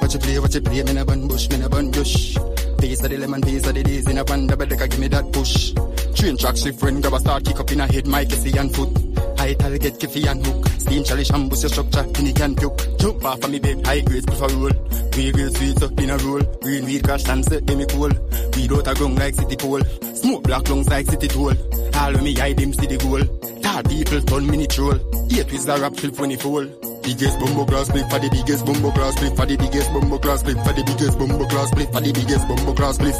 Watch 0.00 0.14
you 0.14 0.20
play, 0.20 0.38
watch 0.38 0.54
you 0.54 0.60
play, 0.60 0.82
me 0.82 0.92
na 0.92 1.04
bun 1.04 1.28
bush, 1.28 1.48
me 1.48 1.58
na 1.58 1.68
bun 1.68 1.90
bush. 1.90 2.36
Piece 2.78 3.02
of 3.04 3.10
the 3.10 3.16
lemon, 3.18 3.40
piece 3.42 3.66
of 3.66 3.74
the 3.74 3.82
days 3.82 4.08
in 4.08 4.18
a 4.18 4.24
bun, 4.24 4.46
double 4.46 4.66
decker, 4.66 4.86
give 4.88 5.00
me 5.00 5.08
that 5.08 5.32
push. 5.32 5.72
Train 6.14 6.36
track 6.36 6.56
shift 6.56 6.80
friend, 6.80 7.00
grab 7.00 7.14
a 7.14 7.20
start, 7.20 7.44
kick 7.44 7.60
up 7.60 7.70
in 7.70 7.80
a 7.80 7.86
head, 7.86 8.06
my 8.06 8.24
kissy 8.24 8.58
and 8.58 8.74
foot. 8.74 9.12
Tal 9.42 9.76
get 9.78 9.98
kiffy 9.98 10.26
and 10.26 10.44
hook. 10.46 10.66
Steam 10.78 11.04
chalice, 11.04 11.30
ambush 11.32 11.62
your 11.62 11.70
structure, 11.70 12.04
tinny 12.12 12.32
can 12.32 12.54
puke. 12.54 12.98
Jump 12.98 13.24
off 13.24 13.42
of 13.42 13.50
me 13.50 13.58
bed, 13.58 13.84
high 13.86 14.00
grades, 14.00 14.26
prefer 14.26 14.48
roll. 14.54 14.70
We 15.16 15.32
grade 15.32 15.56
sweets 15.56 15.82
up 15.82 16.00
in 16.00 16.10
a 16.10 16.16
roll. 16.18 16.42
Green 16.62 16.84
weed 16.84 17.04
cash 17.04 17.28
and 17.28 17.44
set 17.44 17.68
eh, 17.68 17.74
me 17.74 17.86
cool. 17.86 18.10
Weed 18.56 18.72
out 18.72 18.86
a 18.88 18.94
ground 18.94 19.18
like 19.18 19.34
city 19.34 19.56
pole. 19.56 19.82
Smoke 20.22 20.44
black 20.44 20.68
lungs 20.70 20.88
like 20.88 21.06
city 21.06 21.26
toll. 21.26 21.52
All 21.96 22.14
of 22.14 22.22
me 22.22 22.32
hide 22.34 22.56
them 22.56 22.72
city 22.72 22.96
goal. 22.96 23.24
Tall 23.60 23.82
people 23.82 24.20
turn 24.22 24.46
mini 24.46 24.68
troll. 24.68 24.94
Eight 25.34 25.50
with 25.50 25.66
the 25.66 25.74
rap 25.82 25.98
he 25.98 26.36
fall. 26.36 26.64
Biggest 27.02 27.40
bumbo 27.40 27.64
class 27.64 27.88
split 27.88 28.08
for 28.08 28.20
the 28.20 28.30
biggest 28.30 28.64
bumbo 28.64 28.92
class 28.92 29.16
split 29.16 29.34
for 29.34 29.46
the 29.46 29.56
biggest 29.56 29.92
bumbo 29.92 30.18
class 30.18 30.40
split 30.40 30.58
for 30.62 30.72
the 30.72 30.82
biggest 30.86 31.18
bumbo 31.18 31.44
class 31.46 31.68
split 31.70 31.90
for 31.90 32.00
the 32.00 32.12
biggest 32.12 32.46
bumbo 32.46 32.72
class 32.72 32.94
split. 32.94 33.18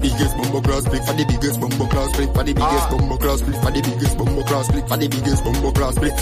Biggest 0.00 0.36
bumbo 0.38 0.60
class 0.62 0.84
split 0.86 1.02
for 1.02 1.14
the 1.18 1.24
biggest 1.26 1.60
bumbo 1.60 1.86
class 1.90 2.08
split 2.14 2.30
for 2.30 2.44
the 2.44 2.54
biggest 2.54 2.90
bumbo 2.90 3.16
class 3.18 3.38
split 3.40 3.56
for 3.58 3.70
the 3.74 3.82
biggest 3.82 4.14
bumbo 4.18 4.42
class 4.44 4.66
split 4.68 4.88
for 4.88 4.96
the 4.96 5.08
biggest 5.08 5.42
bumbo 5.42 5.70
class 5.72 5.94
split. 5.98 6.14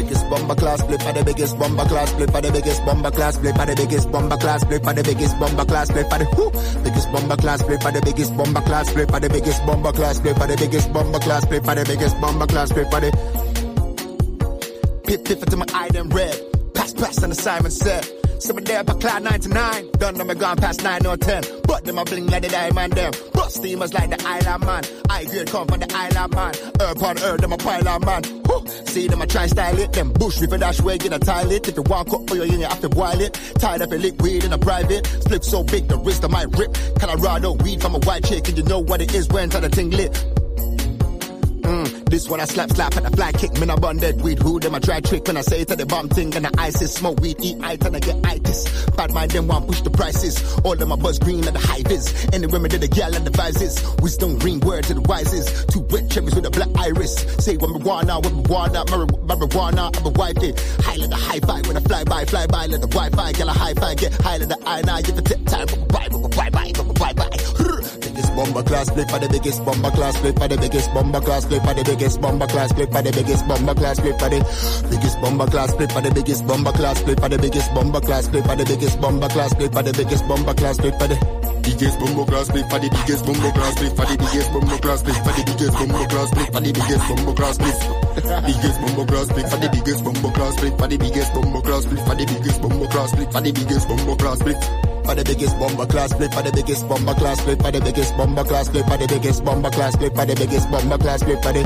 Biggest 0.00 0.30
bomber 0.30 0.54
class 0.54 0.82
play 0.82 0.96
for 0.96 1.12
the 1.12 1.22
biggest 1.22 1.58
bomber 1.58 1.84
class 1.84 2.12
play 2.14 2.24
for 2.24 2.40
the 2.40 2.50
biggest 2.50 2.84
bomber 2.86 3.10
class 3.10 3.36
play 3.36 3.52
for 3.52 3.66
the 3.66 3.74
biggest 3.76 4.10
bomber 4.10 4.36
class 4.38 4.64
play 4.64 4.78
for 4.78 4.94
the 4.94 5.02
biggest 5.02 5.38
bomber 5.38 5.64
class 5.66 5.90
play 5.90 6.02
for 6.04 6.18
the 6.18 6.24
whoo 6.36 6.50
biggest 6.82 7.12
bomber 7.12 7.36
class 7.36 7.62
play 7.62 7.76
for 7.76 7.92
the 7.92 8.00
biggest 8.00 8.34
bomber 8.34 8.62
class 8.62 8.92
play 8.94 9.04
for 9.04 9.20
the 9.20 9.28
biggest 9.28 9.66
bomber 9.66 9.92
class 9.92 10.18
play 10.20 10.32
for 10.32 10.46
the 10.46 10.56
biggest 10.56 10.92
bomber 10.94 11.18
class 11.18 11.44
play 11.44 11.60
for 11.60 11.74
the 11.74 11.84
biggest 11.84 12.18
bomber 12.18 12.46
class 12.46 12.72
play 12.72 12.84
for 12.84 13.00
the 13.00 13.10
pip 15.04 15.22
pip 15.26 15.40
to 15.50 15.56
my 15.58 15.66
eye 15.74 15.90
them 15.90 16.08
red 16.08 16.40
pass 16.72 16.94
pass 16.94 17.22
and 17.22 17.32
the 17.32 17.36
Simon 17.36 17.70
said 17.70 18.02
Somebody 18.40 18.72
there 18.72 18.82
by 18.82 18.94
cloud 18.94 19.22
99 19.22 19.90
Done 19.98 20.14
them 20.14 20.28
gone 20.38 20.56
past 20.56 20.82
9 20.82 21.04
or 21.04 21.18
10 21.18 21.44
But 21.68 21.84
them 21.84 21.98
a 21.98 22.04
bling 22.06 22.26
like 22.28 22.42
the 22.42 22.48
diamond 22.48 22.94
them 22.94 23.12
steamers 23.50 23.92
like 23.92 24.10
the 24.10 24.22
island 24.26 24.64
man. 24.64 24.84
I 25.08 25.24
grade 25.24 25.48
come 25.48 25.66
from 25.68 25.80
the 25.80 25.92
island 25.94 26.34
man. 26.34 26.54
Herb 26.80 27.02
on 27.02 27.18
herb 27.18 27.40
them 27.40 27.52
a 27.52 27.56
pile 27.56 27.88
on 27.88 28.04
man. 28.04 28.22
Whew. 28.24 28.66
See 28.86 29.08
them 29.08 29.20
a 29.22 29.26
try 29.26 29.46
style 29.46 29.78
it. 29.78 29.92
Them 29.92 30.12
bush 30.12 30.40
river 30.40 30.58
dash 30.58 30.80
way 30.80 30.98
get 30.98 31.12
a 31.12 31.18
toilet. 31.18 31.68
If 31.68 31.76
you 31.76 31.82
want 31.82 32.08
cut 32.08 32.28
for 32.28 32.36
your 32.36 32.46
you 32.46 32.62
have 32.62 32.80
to 32.80 32.88
boil 32.88 33.20
it. 33.20 33.34
Tied 33.58 33.82
up 33.82 33.92
a 33.92 33.96
liquid 33.96 34.44
in 34.44 34.52
a 34.52 34.58
private. 34.58 35.06
Split 35.06 35.44
so 35.44 35.62
big 35.64 35.88
the 35.88 35.98
wrist 35.98 36.24
of 36.24 36.30
my 36.30 36.44
rip. 36.44 36.76
Colorado 36.98 37.52
weed 37.52 37.80
from 37.80 37.94
a 37.94 37.98
white 38.00 38.24
chick 38.24 38.48
And 38.48 38.56
you 38.56 38.64
know 38.64 38.80
what 38.80 39.00
it 39.00 39.14
is 39.14 39.28
when 39.28 39.50
to 39.50 39.68
ting 39.68 39.90
lit. 39.90 40.12
Mm, 40.12 40.39
This 42.10 42.28
one 42.28 42.40
I 42.40 42.44
slap 42.44 42.70
slap 42.70 42.96
at 42.96 43.04
the 43.04 43.10
fly 43.10 43.30
kick. 43.30 43.52
Me 43.60 43.70
I 43.70 43.92
dead 43.94 44.20
weed. 44.20 44.40
Who 44.40 44.58
them 44.58 44.74
I 44.74 44.80
try 44.80 44.98
trick 45.00 45.28
when 45.28 45.36
I 45.36 45.42
say 45.42 45.62
to 45.62 45.76
the 45.76 45.86
bomb 45.86 46.08
thing 46.08 46.34
and 46.34 46.44
the 46.44 46.50
ISIS 46.58 46.92
smoke 46.94 47.20
weed, 47.20 47.36
eat 47.40 47.56
it 47.62 47.84
and 47.86 47.94
I 47.96 48.00
get 48.00 48.16
itis. 48.26 48.86
Bad 48.96 49.12
mind 49.12 49.30
them 49.30 49.46
want 49.46 49.68
push 49.68 49.80
the 49.82 49.90
prices. 49.90 50.58
All 50.64 50.74
them 50.74 50.92
I 50.92 50.96
buzz 50.96 51.20
green 51.20 51.46
at 51.46 51.52
the 51.54 51.60
high 51.60 51.82
vis. 51.82 52.26
Any 52.32 52.48
women 52.48 52.68
did 52.68 52.80
the 52.80 52.88
gal 52.88 53.14
and 53.14 53.24
the 53.24 53.30
vibes 53.30 53.62
is. 53.62 53.78
Wisdom 54.02 54.40
green 54.40 54.58
word 54.58 54.82
to 54.84 54.94
the 54.94 55.02
wisest. 55.02 55.68
Two 55.70 55.86
wet 55.90 56.10
cherries 56.10 56.34
with 56.34 56.46
a 56.46 56.50
black 56.50 56.70
iris. 56.76 57.14
Say 57.44 57.56
when 57.56 57.74
we 57.74 57.78
wanna, 57.78 58.18
when 58.18 58.42
we 58.42 58.42
wanna, 58.50 58.84
marijuana, 58.84 59.96
I'm 59.96 60.06
a 60.06 60.10
wife 60.10 60.42
it. 60.42 60.58
High 60.82 60.96
let 60.96 61.10
the 61.10 61.16
high 61.16 61.38
five 61.38 61.64
when 61.68 61.76
I 61.76 61.80
fly 61.80 62.02
by, 62.02 62.24
fly 62.24 62.46
by, 62.48 62.66
let 62.66 62.80
the 62.80 62.88
Wi-Fi, 62.88 63.32
get 63.32 63.46
a 63.46 63.52
high 63.52 63.74
five, 63.74 63.96
get 63.98 64.20
high 64.20 64.38
let 64.38 64.48
the 64.48 64.58
I 64.66 64.82
now 64.82 65.00
give 65.00 65.22
tip 65.22 65.46
time, 65.46 65.66
bye 65.86 66.08
bye, 66.10 66.50
bye 66.50 66.72
bye, 66.72 67.12
bye 67.12 67.12
bye. 67.12 68.09
Biggest 68.30 68.52
bomber 68.54 68.62
class, 68.62 68.90
play 68.90 69.04
for 69.04 69.18
the 69.18 69.28
biggest 69.28 69.64
bomber 69.64 69.90
class, 69.90 70.20
play 70.20 70.32
for 70.32 70.48
the 70.48 70.56
biggest 70.56 70.94
bomber 70.94 71.20
class, 71.20 71.44
play 71.44 71.58
for 71.58 71.74
the 71.74 71.82
biggest 71.82 72.20
bomber 72.20 72.46
class, 72.46 72.72
play 72.72 72.86
for 72.86 73.02
the 73.02 73.10
biggest 73.10 73.48
bomber 73.48 73.74
class, 73.74 74.00
play 74.00 74.12
for 74.12 74.30
the 74.30 74.40
biggest 74.40 75.20
bomber 75.20 75.46
class, 75.46 75.72
play 75.72 75.86
for 75.90 76.00
the 76.00 76.10
biggest 76.12 76.44
bomber 76.46 76.72
class, 76.72 77.02
play 77.02 77.14
for 77.16 77.28
the 77.28 77.38
biggest 77.38 77.74
bomber 77.74 78.00
class, 78.00 78.28
play 78.30 78.44
for 78.46 78.52
the 78.54 78.62
biggest 78.62 79.02
bomber 79.02 79.24
class, 79.34 79.54
play 79.54 79.68
for 79.68 79.82
the 79.82 79.92
biggest 79.92 80.28
bomber 80.28 80.54
class, 80.54 80.74
play 80.78 80.92
for 80.92 81.08
the 81.08 81.22
biggest 81.22 81.98
bomber 81.98 82.24
class, 82.24 82.48
play 82.48 82.62
for 82.62 82.78
the 82.78 82.92
biggest 82.92 83.18
bomber 83.18 83.50
class, 83.50 83.82
play 83.82 83.94
for 83.98 84.06
the 84.06 84.16
biggest 84.16 84.46
bomber 84.54 84.78
class, 84.78 85.02
play 85.02 85.14
for 85.18 85.32
the 85.32 85.42
biggest 85.42 85.74
bomber 85.90 86.06
class, 86.06 86.32
play 86.32 86.44
for 86.46 86.60
the 86.60 86.72
biggest 86.72 87.08
bomber 87.08 87.34
class, 87.34 87.58
play 87.58 87.72
biggest 88.46 88.80
bomber 88.80 89.06
class, 89.06 89.28
play 89.32 89.42
for 89.42 89.58
the 89.58 89.68
biggest 89.68 90.04
bomber 90.04 90.30
class, 90.32 90.56
play 90.56 90.70
for 90.70 90.86
the 90.88 90.98
biggest 90.98 91.34
bomber 91.34 91.60
class, 91.60 91.86
play 91.86 91.96
for 92.06 92.14
the 92.14 92.26
biggest 92.26 92.62
bomber 92.62 92.86
class, 92.88 93.14
play 93.14 93.26
for 93.26 93.40
the 93.40 93.52
biggest 93.52 93.88
bomber 93.88 94.16
class, 94.16 94.42
play 94.42 94.89
for 95.10 95.16
the 95.16 95.24
biggest 95.24 95.58
bomber 95.58 95.86
class, 95.86 96.12
play 96.14 96.28
for 96.28 96.42
the 96.42 96.52
biggest 96.52 96.88
bomber 96.88 97.14
class, 97.14 97.40
play 97.42 97.56
for 97.56 97.70
the 97.72 97.80
biggest 97.80 98.16
bomber 98.16 98.44
class, 98.44 98.68
play 98.68 98.82
for 98.82 98.96
the 98.96 99.06
biggest 99.08 99.44
bomber 99.44 99.70
class, 99.70 99.96
play 99.96 100.08
for 100.10 100.24
the 100.24 100.36
biggest 100.36 100.70
bomber 100.70 100.98
class, 100.98 101.24
play 101.24 101.36
for 101.42 101.52
the 101.52 101.64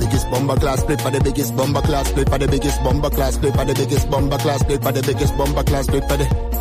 biggest 0.00 0.30
bomber 0.30 0.56
class, 0.56 0.82
play 0.84 0.96
for 0.96 1.10
the 1.10 1.20
biggest 1.20 1.56
bomber 1.56 1.82
class, 1.82 2.12
play 2.12 2.24
for 2.24 2.38
the 2.38 2.48
biggest 2.48 2.82
bomber 2.82 3.10
class, 3.10 3.36
play 3.36 3.50
for 3.52 3.64
the 3.64 3.74
biggest 3.74 4.10
bomber 4.10 4.38
class, 4.38 4.62
play 4.62 4.78
for 4.78 4.92
the 4.92 5.02
biggest 5.02 5.36
bomber 5.36 5.62
class, 5.62 5.86
play 5.86 6.00
for 6.00 6.16
the 6.16 6.55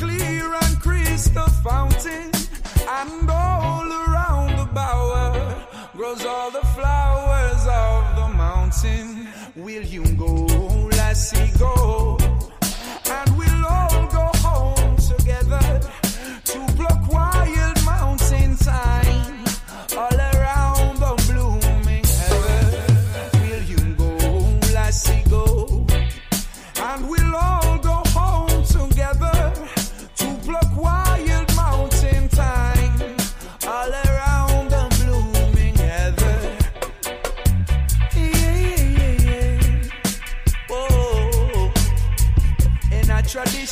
by 0.00 0.06
unclear 0.06 0.54
and 0.54 0.80
crystal 0.80 1.46
fountain, 1.64 2.30
and 2.88 3.30
all 3.30 3.86
around 3.86 4.56
the 4.56 4.68
bower 4.72 5.66
grows 5.96 6.24
all 6.24 6.50
the 6.50 6.66
flowers 6.74 7.66
of 7.66 8.16
the 8.16 8.28
mountain. 8.36 9.28
Will 9.56 9.82
you 9.82 10.04
go, 10.16 10.46
lassie, 10.96 11.58
go? 11.58 12.16
And 13.10 13.38
we'll 13.38 13.66
all 13.66 14.06
go 14.08 14.30
home 14.38 14.96
together 14.96 15.47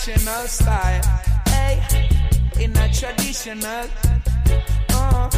traditional 0.07 0.46
style. 0.46 1.02
Hey, 1.48 1.82
in 2.61 2.76
a 2.76 2.88
traditional, 2.92 3.88
uh, 4.90 5.28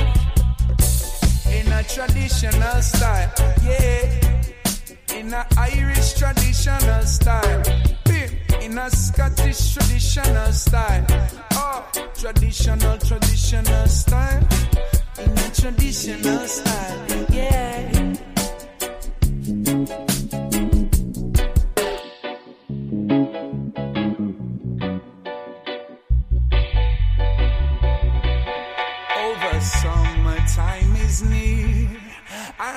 in 1.51 1.73
a 1.73 1.83
traditional 1.85 2.83
style. 2.83 3.33
Yeah, 3.65 4.45
in 5.15 5.33
a 5.33 5.47
Irish 5.57 6.13
traditional 6.19 7.03
style. 7.03 7.63
In 8.61 8.77
a 8.77 8.91
Scottish 8.91 9.73
traditional 9.73 10.53
style. 10.53 11.07
Oh, 11.53 11.89
traditional, 12.15 12.99
traditional 12.99 13.87
style. 13.87 14.47
In 15.19 15.31
a 15.31 15.51
traditional 15.55 16.47
style. 16.47 17.27
Yeah. 17.31 18.28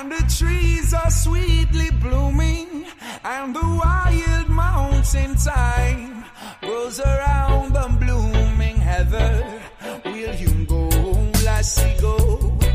And 0.02 0.10
the 0.10 0.34
trees 0.36 0.92
are 0.92 1.10
sweetly 1.10 1.90
blooming 2.00 2.84
and 3.24 3.54
the 3.54 3.60
wild 3.62 4.48
mountain 4.48 5.36
thyme 5.36 6.24
grows 6.60 6.98
around 6.98 7.72
the 7.72 7.88
blooming 8.00 8.76
heather. 8.78 9.60
Will 10.04 10.34
you 10.34 10.66
go? 10.66 10.88
Lassie 11.44 12.00
go 12.00 12.71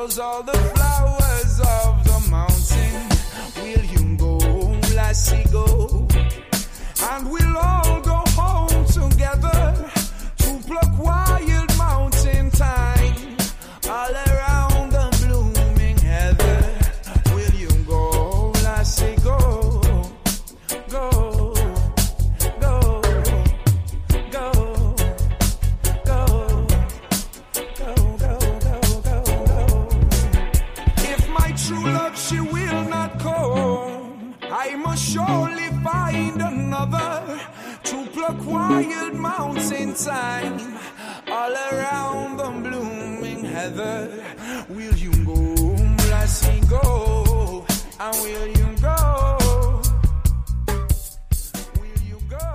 grows 0.00 0.18
all 0.18 0.42
the 0.42 0.52
flowers 0.52 1.60
of 1.60 2.04
the 2.04 2.30
mountain. 2.30 3.06
Will 3.62 3.84
you 3.84 4.16
go, 4.16 4.38
lassie, 4.94 5.44
go? 5.52 6.08
And 7.10 7.30
we'll 7.30 7.56
all 7.58 8.00
go 8.00 8.09
thyme 40.04 40.58
all 41.30 41.54
around 41.72 42.38
the 42.38 42.48
blooming 42.64 43.44
heather. 43.44 44.08
Will 44.70 44.96
you 44.96 45.12
go, 45.24 45.76
lassie, 46.10 46.60
go? 46.68 47.66
And 47.98 48.14
will 48.22 48.48
you 48.58 48.68
go? 48.80 49.38
Will 51.80 52.02
you 52.08 52.18
go? 52.28 52.46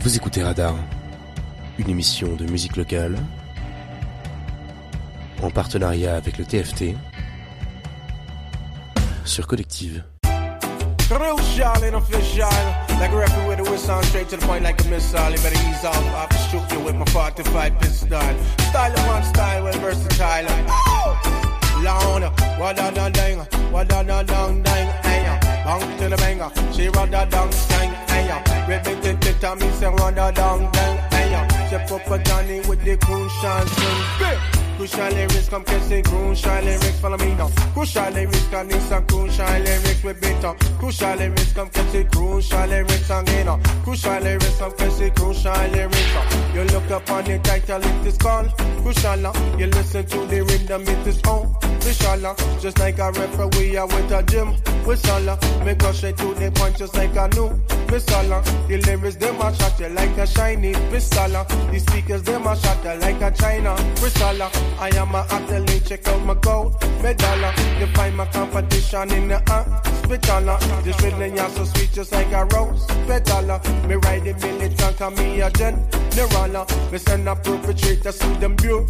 Vous 0.00 0.16
écoutez 0.16 0.42
Radar, 0.44 0.76
une 1.78 1.90
émission 1.90 2.36
de 2.36 2.44
musique 2.44 2.76
locale 2.76 3.16
en 5.42 5.50
partenariat 5.50 6.14
avec 6.14 6.38
le 6.38 6.44
TFT 6.44 6.94
sur 9.24 9.46
Collective. 9.48 10.04
Crucial 11.08 11.84
and 11.84 11.96
official. 11.96 12.83
Like 13.00 13.12
a 13.12 13.16
referee 13.16 13.48
with 13.48 13.58
a 13.60 13.70
whistle, 13.70 14.02
straight 14.04 14.28
to 14.30 14.36
the 14.36 14.46
point 14.46 14.64
like 14.64 14.82
a 14.84 14.88
missile. 14.88 15.30
You 15.30 15.36
better 15.38 15.68
ease 15.68 15.84
off, 15.84 15.96
off 16.14 16.28
the 16.30 16.38
shoot 16.48 16.72
you 16.72 16.80
with 16.80 16.96
my 16.96 17.04
45 17.06 17.80
pistol. 17.80 18.20
Style 18.70 18.92
of 18.92 19.06
one 19.06 19.24
style, 19.24 19.64
well 19.64 19.78
versatile. 19.80 20.46
Oh! 20.68 21.44
Lana, 21.82 22.30
what 22.58 22.76
da 22.76 22.90
da 22.90 23.10
dang, 23.10 23.40
what 23.70 23.88
da 23.88 24.02
dong 24.02 24.24
ding, 24.24 24.62
dang, 24.62 24.88
ayya. 25.04 25.40
Bang 25.64 25.98
to 25.98 26.08
the 26.08 26.16
banger, 26.16 26.50
she 26.72 26.88
run 26.88 27.10
dong 27.10 27.28
dang 27.28 27.50
dang, 27.50 27.92
ayya. 28.08 28.68
Ribbon 28.68 29.00
to 29.02 29.12
the 29.12 29.38
tummy, 29.38 29.70
say 29.72 29.86
run 29.86 30.14
dong 30.14 30.32
ding, 30.34 30.70
dang, 30.72 30.98
ayya. 31.10 31.68
She 31.68 31.76
pop 31.88 32.10
a 32.10 32.24
Johnny 32.24 32.60
with 32.60 32.82
the 32.84 32.96
cool 32.96 33.28
shine, 33.28 33.66
swing, 33.66 34.02
bitch. 34.18 34.53
Crucial 34.76 35.08
lyrics, 35.10 35.48
come 35.48 35.64
catch 35.64 35.88
the 35.88 36.02
crucial 36.02 36.62
lyrics, 36.62 37.00
follow 37.00 37.16
me 37.18 37.34
now. 37.34 37.48
Crucial 37.72 38.10
lyrics, 38.10 38.48
can 38.48 38.68
this 38.68 38.90
and 38.90 39.06
crucial 39.08 39.46
lyrics 39.46 40.02
with 40.02 40.20
better. 40.20 40.54
Crucial 40.78 41.14
lyrics, 41.16 41.52
come 41.52 41.70
catch 41.70 41.92
the 41.92 42.04
crucial 42.04 42.66
lyrics 42.66 43.10
again. 43.10 43.48
uh. 43.48 43.56
Crucial 43.84 44.20
lyrics, 44.20 44.58
come 44.58 44.72
catch 44.72 44.96
the 44.98 45.10
crucial 45.10 45.52
lyrics. 45.52 46.54
You 46.54 46.64
look 46.64 46.90
up 46.90 47.10
on 47.10 47.24
the 47.24 47.38
title, 47.38 47.82
it 47.82 48.06
is 48.06 48.18
called 48.18 48.50
Crucial. 48.82 49.26
uh. 49.26 49.56
You 49.58 49.66
listen 49.68 50.04
to 50.06 50.26
the 50.26 50.42
rhythm, 50.42 50.82
it 50.82 51.06
is 51.06 51.22
on. 51.22 51.73
Uh. 51.86 52.34
just 52.60 52.78
like 52.78 52.98
a 52.98 53.12
referee 53.12 53.78
with 53.78 54.10
a 54.10 54.22
gym. 54.22 54.54
Uh. 54.86 55.64
me 55.64 55.74
go 55.74 55.92
straight 55.92 56.16
to 56.16 56.32
the 56.34 56.50
point, 56.54 56.78
just 56.78 56.94
like 56.94 57.14
a 57.14 57.28
new 57.36 57.48
uh. 57.48 58.42
The 58.68 58.82
lyrics, 58.86 59.16
them 59.16 59.38
a 59.40 59.54
shot 59.54 59.78
you 59.78 59.88
like 59.88 60.16
a 60.16 60.26
shiny 60.26 60.74
uh. 60.74 60.80
The 60.88 61.84
speakers, 61.86 62.22
them 62.22 62.46
a 62.46 62.56
shot 62.56 62.82
you 62.84 63.00
like 63.00 63.20
a 63.20 63.30
China 63.36 63.74
uh. 63.74 64.50
I 64.80 64.88
am 64.96 65.14
a 65.14 65.26
athlete, 65.30 65.84
check 65.84 66.08
out 66.08 66.24
my 66.24 66.32
gold 66.34 66.80
medal. 67.02 67.44
uh. 67.44 67.52
You 67.78 67.86
find 67.88 68.16
my 68.16 68.26
competition 68.28 69.12
in 69.12 69.28
the 69.28 69.42
hospital. 69.46 70.58
This 70.82 70.98
rhythm, 71.02 71.36
yeah, 71.36 71.48
so 71.48 71.64
sweet, 71.64 71.92
just 71.92 72.12
like 72.12 72.32
a 72.32 72.46
rose 72.46 72.86
petal. 73.06 73.60
Me 73.86 73.96
ride 73.96 74.24
the 74.24 74.32
militant, 74.40 74.96
call 74.96 75.10
me 75.10 75.42
a 75.42 75.50
general. 75.50 76.66
Me 76.90 76.98
send 76.98 77.28
a 77.28 77.36
perpetrator, 77.36 78.12
see 78.12 78.32
them 78.34 78.56
real. 78.56 78.88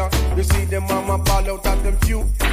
uh. 0.00 0.10
You 0.36 0.42
see 0.42 0.64
them 0.64 0.84
mama 0.84 1.18
ball 1.18 1.50
out 1.50 1.66
at 1.66 1.82
them 1.82 1.96
few 1.98 2.13
you 2.14 2.44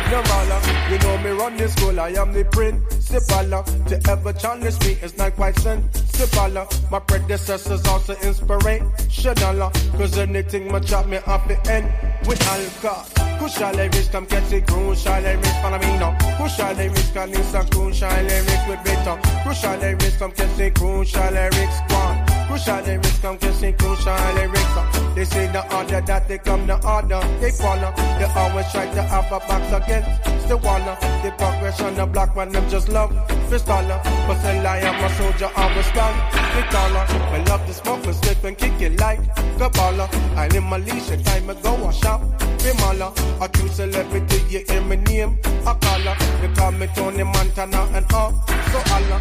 You 0.90 0.98
know 1.00 1.18
me 1.20 1.30
run 1.30 1.58
this 1.58 1.74
school, 1.74 2.00
I 2.00 2.10
am 2.10 2.34
the 2.34 2.44
principal. 2.46 3.64
To 3.90 4.12
ever 4.12 4.34
challenge 4.34 4.80
me 4.82 4.92
is 5.06 5.18
not 5.18 5.36
quite 5.36 5.58
sensible. 5.60 6.68
My 6.90 7.00
predecessors 7.00 7.86
also 7.88 8.14
inspirational. 8.16 9.72
Cause 9.98 10.18
anything 10.18 10.72
my 10.72 10.80
chop 10.80 11.08
me 11.08 11.18
up 11.18 11.48
the 11.48 11.58
end 11.72 11.88
with 12.28 12.42
alcohol. 12.48 13.06
Kushale 13.40 13.92
risk, 13.94 14.14
I'm 14.14 14.28
Shall 14.28 14.62
cruciale 14.62 15.38
risk, 15.38 15.62
follow 15.62 15.80
me 15.80 15.98
now. 15.98 16.18
Kushale 16.38 16.90
risk, 16.90 17.18
I 17.18 17.26
need 17.26 17.46
some 17.46 17.66
cruciale 17.68 18.38
risk 18.48 18.68
with 18.68 18.84
Victor. 18.84 19.18
Kushale 19.44 20.02
risk, 20.02 20.22
I'm 20.22 20.32
catching 20.32 20.74
cruciale 20.74 21.50
risk, 21.50 21.82
one. 21.90 22.21
Crucial 22.52 22.82
lyrics, 22.82 23.18
come 23.20 23.38
the 23.38 23.74
crucial 23.80 24.34
lyrics. 24.36 25.16
They 25.16 25.24
say 25.24 25.48
the 25.48 25.64
order 25.74 26.02
that 26.02 26.28
they 26.28 26.38
come, 26.38 26.68
the 26.68 26.76
order 26.86 27.22
they 27.40 27.50
follow. 27.50 27.94
They 28.20 28.28
always 28.36 28.70
try 28.74 28.92
to 28.94 29.02
have 29.04 29.32
a 29.32 29.40
box 29.40 29.72
against 29.72 30.50
the 30.50 30.58
wall. 30.58 30.84
The 31.24 31.32
progression, 31.38 31.96
the 31.96 32.06
black 32.06 32.36
man, 32.36 32.50
them 32.50 32.70
just 32.70 32.90
love 32.90 33.12
pistola. 33.50 34.04
But 34.28 34.38
still 34.40 34.68
I 34.68 34.80
am 34.80 35.02
a 35.02 35.10
soldier, 35.16 35.50
always 35.56 35.86
stand 35.86 36.18
the 36.54 36.62
taller. 36.70 37.06
I 37.32 37.42
love 37.48 37.66
the 37.68 37.74
smoke 37.74 38.06
and 38.06 38.16
slip 38.16 38.44
and 38.44 38.58
kick 38.58 38.82
it 38.82 39.00
like 39.00 39.22
Kabbalah. 39.58 40.10
I 40.36 40.50
live 40.50 40.64
my 40.64 40.76
a 40.76 41.24
time 41.24 41.50
ago 41.50 41.88
I 41.88 41.92
shop. 41.92 42.22
Bimala, 42.60 43.10
a 43.42 43.48
true 43.48 43.70
celebrity, 43.70 44.44
you 44.50 44.64
hear 44.68 44.82
my 44.82 44.96
name, 44.96 45.40
I 45.66 45.74
call 45.74 46.00
her. 46.02 46.46
They 46.46 46.54
call 46.54 46.72
me 46.72 46.88
Tony 46.96 47.24
Montana 47.24 47.88
and 47.94 48.06
all. 48.12 48.34
So 48.72 48.80
Allah, 48.94 49.20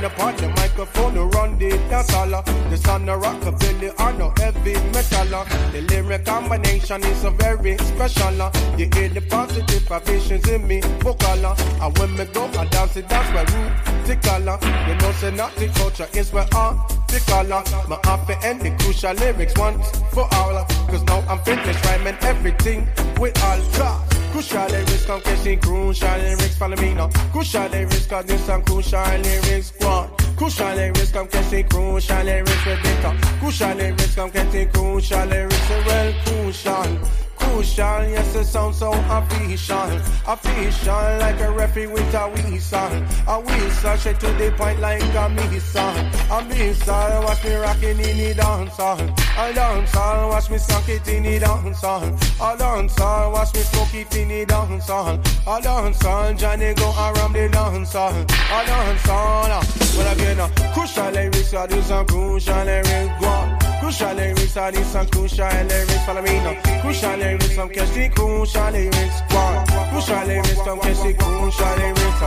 the 0.00 0.08
part 0.10 0.36
the 0.38 0.48
microphone 0.48 1.14
to 1.14 1.24
run 1.24 1.58
the 1.58 1.70
dance 1.90 2.14
all. 2.14 2.59
The 2.68 2.76
son 2.76 3.08
of 3.08 3.22
rockabilly 3.22 3.98
are 3.98 4.12
no 4.12 4.32
heavy 4.36 4.74
metal. 4.92 5.44
The 5.72 5.80
lyric 5.88 6.24
combination 6.24 7.02
is 7.04 7.24
a 7.24 7.30
very 7.30 7.76
special. 7.78 8.42
uh. 8.42 8.50
You 8.76 8.88
hear 8.94 9.08
the 9.08 9.22
positive 9.28 9.82
vibrations 9.82 10.48
in 10.48 10.66
me, 10.66 10.80
vocal. 11.00 11.46
uh. 11.46 11.56
And 11.80 11.98
when 11.98 12.14
me 12.16 12.24
go, 12.26 12.44
I 12.58 12.66
dance 12.66 12.96
it, 12.96 13.08
that's 13.08 13.30
my 13.32 13.42
root. 13.42 14.06
Tickler, 14.06 14.58
you 14.88 14.94
know, 14.96 15.12
say 15.12 15.30
the 15.30 15.72
culture 15.74 16.08
is 16.14 16.32
where 16.32 16.46
art. 16.54 16.76
The 17.08 17.18
color, 17.26 17.62
my 17.88 17.98
happy 18.04 18.34
and 18.44 18.60
the 18.60 18.70
crucial 18.82 19.12
lyrics 19.14 19.54
once 19.58 19.90
for 20.12 20.28
all. 20.32 20.64
Cause 20.88 21.02
now 21.04 21.20
I'm 21.28 21.38
finished 21.40 21.84
rhyming 21.84 22.16
everything 22.22 22.86
with 23.18 23.36
all 23.42 23.58
class. 23.72 24.19
Crucial 24.32 24.66
lyrics, 24.68 25.06
come 25.06 25.20
catching 25.22 25.60
crucial 25.60 26.18
lyrics, 26.18 26.56
follow 26.56 26.76
me 26.76 26.94
now. 26.94 27.08
Crucial 27.32 27.66
lyrics, 27.68 28.06
cause 28.06 28.24
this 28.26 28.44
some 28.44 28.62
crucial 28.62 29.18
lyrics, 29.18 29.72
one. 29.78 30.08
Crucial 30.36 30.74
lyrics, 30.74 31.10
come 31.10 31.28
catching 31.28 31.68
crucial 31.68 32.22
lyrics 32.22 32.66
with 32.66 32.82
better. 32.82 33.16
Crucial 33.40 33.74
lyrics, 33.74 34.14
come 34.14 34.30
catching 34.30 34.70
crucial 34.70 35.24
lyrics, 35.26 35.68
well 35.68 36.14
crucial. 36.24 37.29
Crucial, 37.40 38.08
yes, 38.08 38.34
it 38.34 38.44
sounds 38.44 38.78
so 38.78 38.92
official. 38.92 39.90
Official, 40.26 41.18
like 41.18 41.40
a 41.40 41.50
referee 41.50 41.86
with 41.86 42.14
a 42.14 42.28
whistle. 42.28 43.04
A 43.26 43.40
whistle, 43.40 43.96
straight 43.96 44.20
to 44.20 44.26
the 44.32 44.52
point 44.56 44.80
like 44.80 45.02
a 45.02 45.28
missile. 45.28 45.82
A 46.30 46.44
missile, 46.44 47.22
watch 47.24 47.44
me 47.44 47.54
rocking 47.54 47.98
in 47.98 48.16
the 48.16 48.34
dancehall. 48.34 49.00
A 49.00 49.52
dancehall, 49.52 50.28
watch 50.30 50.50
me 50.50 50.58
suck 50.58 50.88
it 50.88 51.06
in 51.08 51.22
the 51.22 51.38
dancehall. 51.40 52.02
A 52.40 52.56
dancehall, 52.56 53.32
watch 53.32 53.54
me 53.54 53.60
smoke 53.60 53.94
it 53.94 54.16
in 54.16 54.28
the 54.28 54.46
dancehall. 54.46 55.18
A 55.46 55.60
dancehall, 55.60 56.38
Johnny 56.38 56.74
go 56.74 56.90
around 56.90 57.32
the 57.32 57.48
dancehall. 57.48 58.22
A 58.22 58.64
dancehall, 58.68 59.96
well 59.96 60.12
again, 60.12 60.72
crucial 60.72 61.10
lyrics, 61.10 61.54
I 61.54 61.66
do 61.66 61.82
some 61.82 62.06
crucial 62.06 62.64
lyrics, 62.64 63.20
go. 63.20 63.49
Crucial 63.90 64.14
lyrics, 64.14 64.56
I 64.56 64.70
do 64.70 64.84
some 64.84 65.08
crucial 65.08 65.48
lyrics, 65.48 66.04
follow 66.06 66.22
me 66.22 66.38
now. 66.44 66.54
Crucial 66.80 67.16
lyrics, 67.16 67.54
come 67.56 67.70
catch 67.70 67.90
the 67.90 68.08
crucial 68.10 68.70
lyrics, 68.70 69.20
go 69.28 69.36
on. 69.36 69.66
Crucial 69.90 70.26
lyrics, 70.26 70.62
come 70.62 70.78
catch 70.78 71.02
the 71.02 71.12
crucial 71.18 71.74
lyrics. 71.74 72.20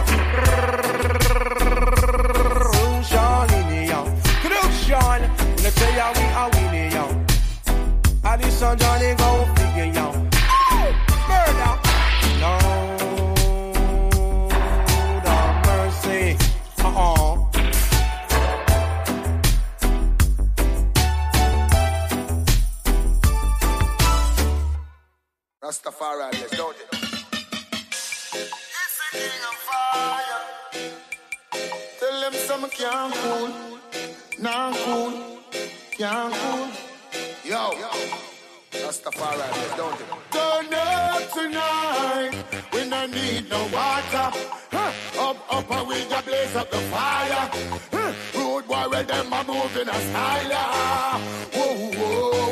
Crucial 2.68 3.44
in 3.56 3.66
the 3.70 3.86
young, 3.88 4.10
crucial. 4.44 5.20
Let's 5.64 5.76
say 5.80 5.92
how 5.94 6.12
we 6.12 6.26
are 6.36 6.50
winning, 6.52 6.92
yo. 6.92 7.06
I 8.26 8.36
did 8.36 8.52
some 8.52 8.78
Johnny 8.78 9.16
go 9.16 9.63
Rastafari, 25.74 26.32
let's 26.34 26.56
do 26.56 26.70
it. 26.70 26.78
Tell 32.00 32.22
them 32.22 32.34
some 32.34 32.70
can't 32.70 33.14
cool, 33.16 33.50
nah 34.38 34.72
cool, 34.86 35.14
can't 35.98 36.32
cool. 36.32 36.68
Yo, 37.44 37.72
Rastafari, 38.86 39.48
yes, 39.50 39.76
don't 39.76 40.00
it? 40.00 40.08
Turn 40.30 40.74
up 40.76 41.32
tonight. 41.34 42.34
We 42.72 42.86
no 42.88 43.08
need 43.08 43.50
no 43.50 43.64
water. 43.74 44.30
Huh. 44.72 44.92
Up, 45.28 45.38
up, 45.56 45.72
and 45.72 45.88
we 45.88 45.96
just 46.08 46.26
blaze 46.28 46.56
up 46.56 46.70
the 46.70 46.78
fire. 46.78 47.50
Huh. 47.92 48.14
Road 48.36 48.68
boy, 48.68 48.86
well, 48.92 49.04
them 49.04 49.34
are 49.34 49.44
moving 49.44 49.90
a 49.90 50.00
style. 50.12 51.20
Whoa, 51.52 51.92
whoa. 51.98 52.43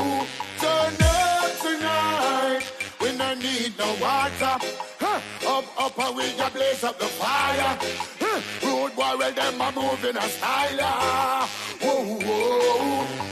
No 3.82 3.94
water. 4.00 4.56
Huh. 5.00 5.20
Up, 5.48 5.66
up, 5.84 6.00
and 6.00 6.16
we 6.16 6.24
just 6.38 6.54
blaze 6.54 6.84
up 6.84 7.00
the 7.00 7.06
fire. 7.06 7.78
Huh. 8.20 8.42
Road 8.68 8.96
boy, 8.96 9.14
well, 9.18 9.32
them 9.34 9.62
are 9.62 9.72
moving 9.72 10.18
a 10.18 10.22
style. 10.22 11.48
Whoa, 11.82 12.20
whoa. 12.26 13.31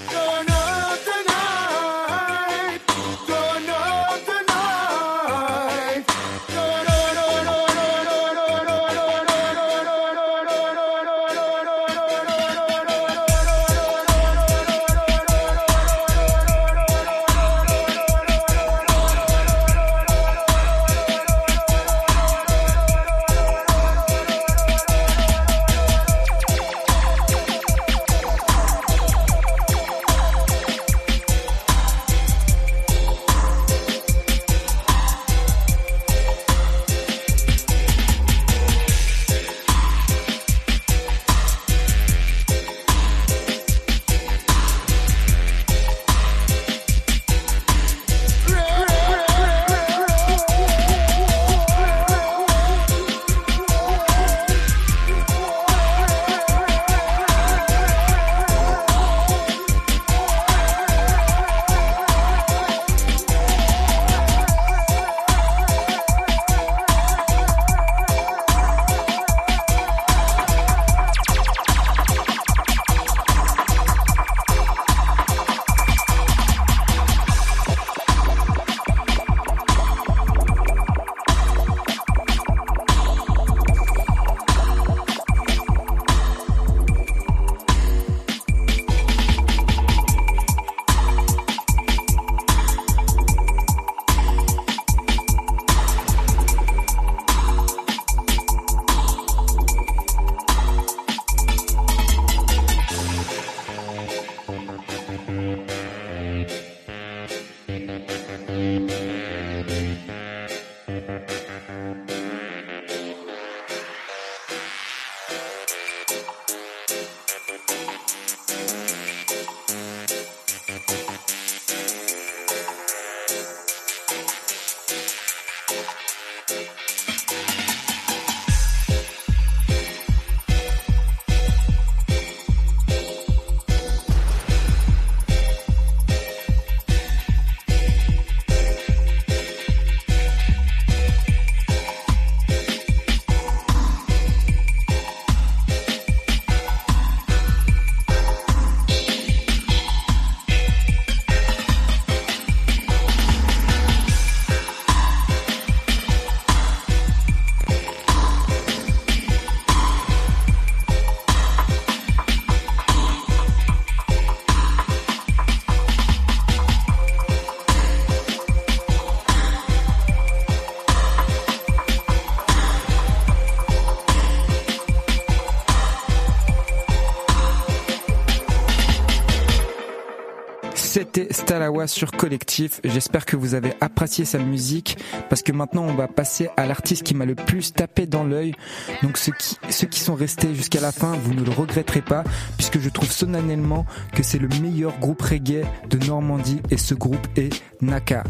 Stalawa 181.69 181.85
sur 181.85 182.11
Collectif. 182.11 182.81
J'espère 182.83 183.27
que 183.27 183.35
vous 183.35 183.53
avez 183.53 183.73
apprécié 183.79 184.25
sa 184.25 184.39
musique 184.39 184.97
parce 185.29 185.43
que 185.43 185.51
maintenant 185.51 185.83
on 185.83 185.93
va 185.93 186.07
passer 186.07 186.49
à 186.57 186.65
l'artiste 186.65 187.03
qui 187.03 187.13
m'a 187.13 187.25
le 187.25 187.35
plus 187.35 187.73
tapé 187.73 188.07
dans 188.07 188.23
l'œil. 188.23 188.55
Donc 189.03 189.19
ceux 189.19 189.33
qui, 189.33 189.55
ceux 189.69 189.85
qui 189.85 189.99
sont 189.99 190.15
restés 190.15 190.55
jusqu'à 190.55 190.81
la 190.81 190.91
fin, 190.91 191.15
vous 191.23 191.35
ne 191.35 191.43
le 191.43 191.51
regretterez 191.51 192.01
pas 192.01 192.23
puisque 192.57 192.79
je 192.79 192.89
trouve 192.89 193.11
solennellement 193.11 193.85
que 194.15 194.23
c'est 194.23 194.39
le 194.39 194.47
meilleur 194.63 194.97
groupe 194.97 195.21
reggae 195.21 195.63
de 195.87 196.07
Normandie 196.07 196.59
et 196.71 196.77
ce 196.77 196.95
groupe 196.95 197.27
est 197.35 197.61
Naka. 197.81 198.23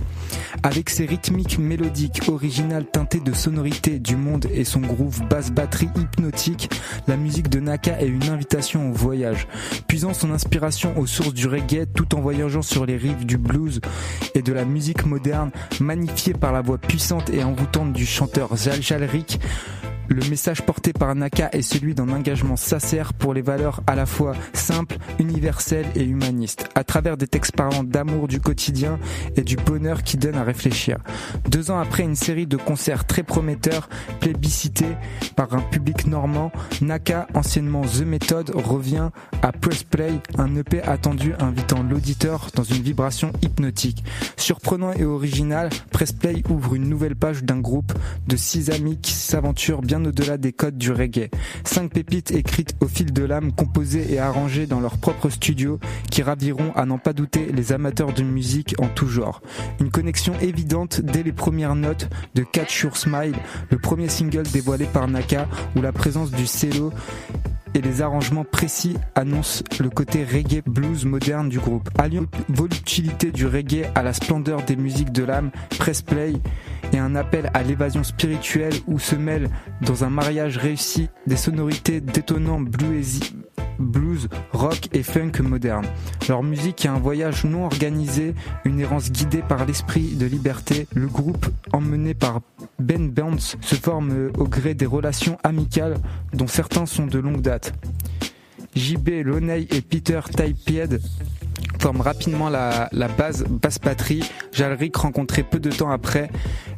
Avec 0.64 0.90
ses 0.90 1.06
rythmiques 1.06 1.60
mélodiques 1.60 2.22
originales 2.28 2.86
teintées 2.86 3.22
de 3.22 3.34
sonorités 3.34 4.00
du 4.00 4.16
monde 4.16 4.48
et 4.54 4.66
son 4.66 4.82
groove 4.82 5.22
basse 5.30 5.52
batterie 5.52 5.90
hypnotique, 5.96 6.70
la 7.08 7.16
musique 7.16 7.50
de 7.50 7.60
Naka 7.60 8.02
est 8.02 8.08
une 8.08 8.30
invitation 8.30 8.90
au 8.90 8.94
voyage. 8.94 9.48
Puisant 9.88 10.14
son 10.14 10.32
inspiration 10.32 10.98
aux 11.00 11.08
sources 11.08 11.34
du 11.34 11.48
reggae 11.48 11.86
tout 11.94 12.14
en 12.16 12.20
voyageant 12.20 12.62
sur 12.62 12.86
les 12.86 12.98
rives 12.98 13.26
du 13.30 13.38
blues 13.38 13.80
et 14.34 14.41
de 14.41 14.51
la 14.51 14.65
musique 14.65 15.05
moderne, 15.05 15.51
magnifiée 15.80 16.34
par 16.34 16.51
la 16.51 16.61
voix 16.61 16.80
puissante 16.80 17.30
et 17.30 17.43
envoûtante 17.43 17.93
du 17.93 18.07
chanteur 18.07 18.57
Zal 18.57 18.82
Jalrik, 18.82 19.39
le 20.10 20.28
message 20.30 20.64
porté 20.64 20.91
par 20.91 21.14
Naka 21.14 21.49
est 21.51 21.62
celui 21.62 21.93
d'un 21.93 22.10
engagement 22.10 22.55
sincère 22.55 23.14
pour 23.14 23.34
les 23.34 23.41
valeurs 23.41 23.82
à 23.86 23.95
la 23.95 24.05
fois 24.05 24.34
simples, 24.53 24.97
universelles 25.20 25.86
et 25.95 26.03
humanistes, 26.03 26.68
à 26.74 26.84
travers 26.84 27.16
des 27.16 27.28
textes 27.28 27.55
parlant 27.55 27.84
d'amour 27.84 28.28
du 28.28 28.41
quotidien 28.41 28.99
et 29.36 29.43
du 29.43 29.55
bonheur 29.55 30.03
qui 30.03 30.18
donne 30.18 30.36
à 30.36 30.43
réfléchir. 30.43 30.97
Deux 31.49 31.70
ans 31.70 31.80
après 31.80 32.03
une 32.03 32.16
série 32.16 32.47
de 32.47 32.57
concerts 32.57 33.05
très 33.05 33.24
prometteurs, 33.24 33.88
plébiscités 34.20 34.97
par 35.36 35.53
un 35.53 35.62
public 35.62 36.07
normand, 36.07 36.51
Naka, 36.82 37.28
anciennement 37.36 37.82
The 37.82 38.01
Method, 38.01 38.51
revient 38.55 39.10
à 39.43 39.51
Press 39.51 39.84
Play, 39.84 40.14
un 40.38 40.55
EP 40.55 40.82
attendu 40.82 41.34
invitant 41.39 41.84
l'auditeur 41.84 42.47
dans 42.55 42.64
une 42.64 42.82
vibration 42.82 43.32
hypnotique. 43.43 44.03
Surprenant 44.38 44.93
et 44.93 45.05
original, 45.05 45.70
Press 45.91 46.12
Play 46.12 46.43
ouvre 46.49 46.76
une 46.76 46.89
nouvelle 46.89 47.16
page 47.16 47.43
d'un 47.43 47.60
groupe 47.60 47.93
de 48.28 48.36
six 48.36 48.72
amis 48.72 48.97
qui 48.99 49.14
s'aventurent 49.14 49.82
bien 49.82 49.99
au-delà 50.06 50.38
des 50.38 50.54
codes 50.54 50.78
du 50.78 50.91
reggae. 50.91 51.30
Cinq 51.64 51.91
pépites 51.91 52.32
écrites 52.32 52.76
au 52.82 52.88
fil 52.88 53.14
de 53.14 53.24
l'âme, 53.24 53.52
composées 53.52 54.14
et 54.14 54.20
arrangées 54.20 54.68
dans 54.68 54.80
leur 54.80 54.97
propre 54.97 55.30
studio, 55.30 55.80
qui 56.12 56.22
raviront 56.22 56.72
à 56.76 56.86
n'en 56.86 56.97
pas 56.97 57.14
douter 57.14 57.52
les 57.54 57.72
amateurs 57.72 58.14
de 58.14 58.24
musique 58.24 58.76
en 58.80 58.88
tout 58.88 59.08
genre. 59.08 59.41
Une 59.80 59.91
connexion 59.91 60.34
évidente 60.41 61.02
dès 61.02 61.24
les 61.24 61.32
premières 61.32 61.76
notes 61.76 62.10
de 62.36 62.43
Catch 62.43 62.84
Your 62.84 62.97
Smile, 62.97 63.36
le 63.70 63.78
premier 63.78 64.10
single 64.10 64.43
dévoilé 64.43 64.86
par 64.86 65.08
Naka, 65.08 65.47
où 65.76 65.82
la 65.82 65.91
présence 65.91 66.32
du 66.32 66.47
cello 66.47 66.91
et 67.76 67.82
les 67.82 68.02
arrangements 68.02 68.43
précis 68.43 68.97
annoncent 69.16 69.64
le 69.80 69.89
côté 69.89 70.24
reggae 70.24 70.64
blues 70.66 71.06
moderne 71.06 71.50
du 71.50 71.60
groupe. 71.60 71.89
Alliant 71.97 72.26
voluptuosité 72.50 73.32
du 73.32 73.45
reggae 73.45 73.86
à 73.95 74.04
la 74.04 74.14
splendeur 74.14 74.64
des 74.64 74.76
musiques 74.76 75.12
de 75.12 75.24
l'âme, 75.24 75.52
press 75.78 76.02
play 76.02 76.34
et 76.94 76.98
un 76.98 77.16
appel 77.16 77.50
à 77.54 77.64
l'évasion 77.64 78.04
spirituelle 78.04 78.74
où 78.88 79.00
se 79.00 79.16
mêlent 79.16 79.50
dans 79.82 80.04
un 80.04 80.10
mariage 80.10 80.58
réussi 80.58 81.10
des 81.28 81.36
sonorités 81.36 82.02
détonnantes 82.02 82.70
blues, 82.70 84.30
rock 84.52 84.90
et 84.94 85.04
funk 85.04 85.42
moderne. 85.42 85.86
Leur 86.28 86.44
musique 86.44 86.86
est 86.86 86.90
un 86.90 87.00
voyage 87.00 87.46
non 87.46 87.66
organisé, 87.66 88.36
une 88.66 88.80
errance 88.80 89.12
guidée 89.12 89.42
par 89.48 89.66
l'esprit 89.66 90.16
de 90.16 90.26
liberté. 90.26 90.88
Le 90.94 91.08
groupe, 91.08 91.48
emmené 91.72 92.14
par 92.14 92.42
Ben 92.80 93.10
Burns, 93.10 93.58
se 93.62 93.76
forme 93.76 94.32
au 94.38 94.46
gré 94.46 94.74
des 94.74 94.86
relations 94.86 95.38
amicales 95.44 95.98
dont 96.34 96.48
certains 96.48 96.86
sont 96.86 97.08
de 97.08 97.20
longue 97.20 97.42
date. 97.42 97.74
JB 98.80 99.25
Loney 99.25 99.67
et 99.71 99.82
Peter 99.82 100.21
Typehead 100.34 101.01
forment 101.80 102.01
rapidement 102.01 102.49
la, 102.49 102.88
la 102.93 103.09
base 103.09 103.43
basse 103.43 103.77
patrie. 103.77 104.23
Jalric, 104.53 104.95
rencontré 104.95 105.43
peu 105.43 105.59
de 105.59 105.69
temps 105.69 105.91
après 105.91 106.30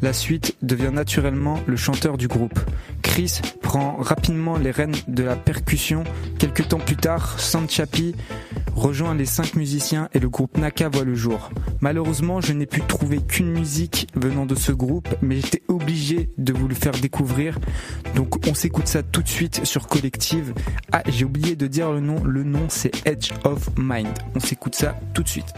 la 0.02 0.14
suite, 0.14 0.56
devient 0.64 0.92
naturellement 0.92 1.60
le 1.68 1.76
chanteur 1.76 2.18
du 2.18 2.28
groupe. 2.28 2.60
Chris 3.04 3.42
prend 3.62 3.98
rapidement 3.98 4.58
les 4.58 4.72
rênes 4.72 4.96
de 5.08 5.24
la 5.24 5.36
percussion. 5.36 6.04
Quelques 6.40 6.70
temps 6.70 6.80
plus 6.80 6.96
tard, 6.96 7.38
Chapi 7.70 8.16
rejoint 8.76 9.14
les 9.14 9.26
cinq 9.26 9.56
musiciens 9.56 10.10
et 10.14 10.20
le 10.20 10.30
groupe 10.30 10.58
Naka 10.58 10.90
voit 10.90 11.04
le 11.04 11.14
jour. 11.16 11.52
Malheureusement, 11.82 12.42
je 12.42 12.54
n'ai 12.54 12.66
pu 12.66 12.82
trouver 12.82 13.20
qu'une 13.20 13.52
musique 13.52 14.08
venant 14.16 14.46
de 14.46 14.56
ce 14.56 14.72
groupe, 14.72 15.10
mais 15.22 15.36
j'étais 15.36 15.62
obligé 15.68 16.30
de 16.38 16.54
vous 16.54 16.68
le 16.68 16.76
faire 16.76 16.94
découvrir. 16.94 17.60
Donc 18.16 18.48
on 18.48 18.54
s'écoute 18.54 18.88
ça 18.88 19.04
tout 19.04 19.22
de 19.22 19.28
suite 19.28 19.66
sur 19.66 19.88
Collective. 19.88 20.54
Ah, 20.92 21.04
j'ai 21.08 21.26
oublié 21.26 21.56
de 21.56 21.68
dire 21.68 21.91
le 21.94 22.00
nom. 22.00 22.24
Le 22.24 22.44
nom 22.44 22.68
c'est 22.70 23.06
Edge 23.06 23.32
of 23.44 23.70
Mind. 23.78 24.10
On 24.36 24.40
s'écoute 24.40 24.76
ça 24.76 24.96
tout 25.14 25.24
de 25.24 25.30
suite. 25.30 25.54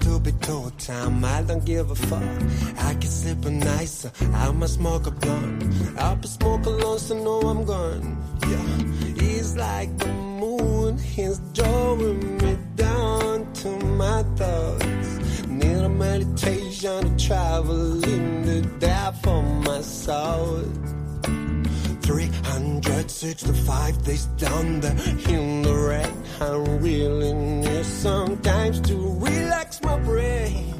To 0.00 0.18
be 0.20 0.32
told, 0.32 0.78
time 0.78 1.24
I 1.24 1.42
don't 1.42 1.64
give 1.64 1.90
a 1.90 1.94
fuck. 1.94 2.22
I 2.78 2.94
can 2.94 3.02
sip 3.02 3.44
a 3.44 3.50
nicer, 3.50 4.10
I 4.34 4.50
must 4.50 4.74
smoke 4.74 5.06
a 5.06 5.10
blunt. 5.10 5.64
I'll 5.98 6.16
be 6.16 6.28
smoke 6.28 6.66
alone, 6.66 6.98
so 6.98 7.14
know 7.24 7.40
I'm 7.40 7.64
gone. 7.64 8.16
Yeah, 8.42 8.66
he's 9.22 9.56
like 9.56 9.96
the 9.98 10.08
moon, 10.08 10.98
he's 10.98 11.38
drawing 11.54 12.36
me 12.38 12.58
down 12.76 13.50
to 13.60 13.68
my 14.02 14.22
thoughts. 14.36 15.18
Need 15.46 15.76
a 15.76 15.88
meditation 15.88 17.16
to 17.16 17.26
travel 17.26 18.04
in 18.04 18.42
the 18.44 18.60
depth 18.78 19.26
of 19.26 19.44
my 19.64 19.80
soul. 19.80 20.64
365 22.02 24.04
days 24.04 24.26
down 24.36 24.80
there 24.80 24.96
in 25.28 25.62
the 25.62 25.72
rain. 25.72 26.12
I 26.40 26.50
really 26.78 27.32
need 27.32 27.86
sometimes 27.86 28.80
to 28.82 28.96
relax 28.96 29.54
my 29.84 29.98
brain. 29.98 30.74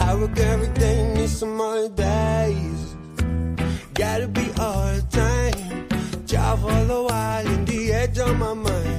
I 0.00 0.14
work 0.14 0.38
every 0.38 0.68
day, 0.68 1.14
need 1.14 1.28
some 1.28 1.56
more 1.56 1.88
days. 1.88 2.96
Gotta 3.94 4.28
be 4.28 4.46
all 4.58 4.86
the 4.94 5.04
time. 5.10 5.88
Job 6.26 6.60
all 6.64 6.84
the 6.84 7.02
while 7.08 7.46
in 7.46 7.64
the 7.64 7.92
edge 7.92 8.18
of 8.18 8.38
my 8.38 8.54
mind. 8.54 8.95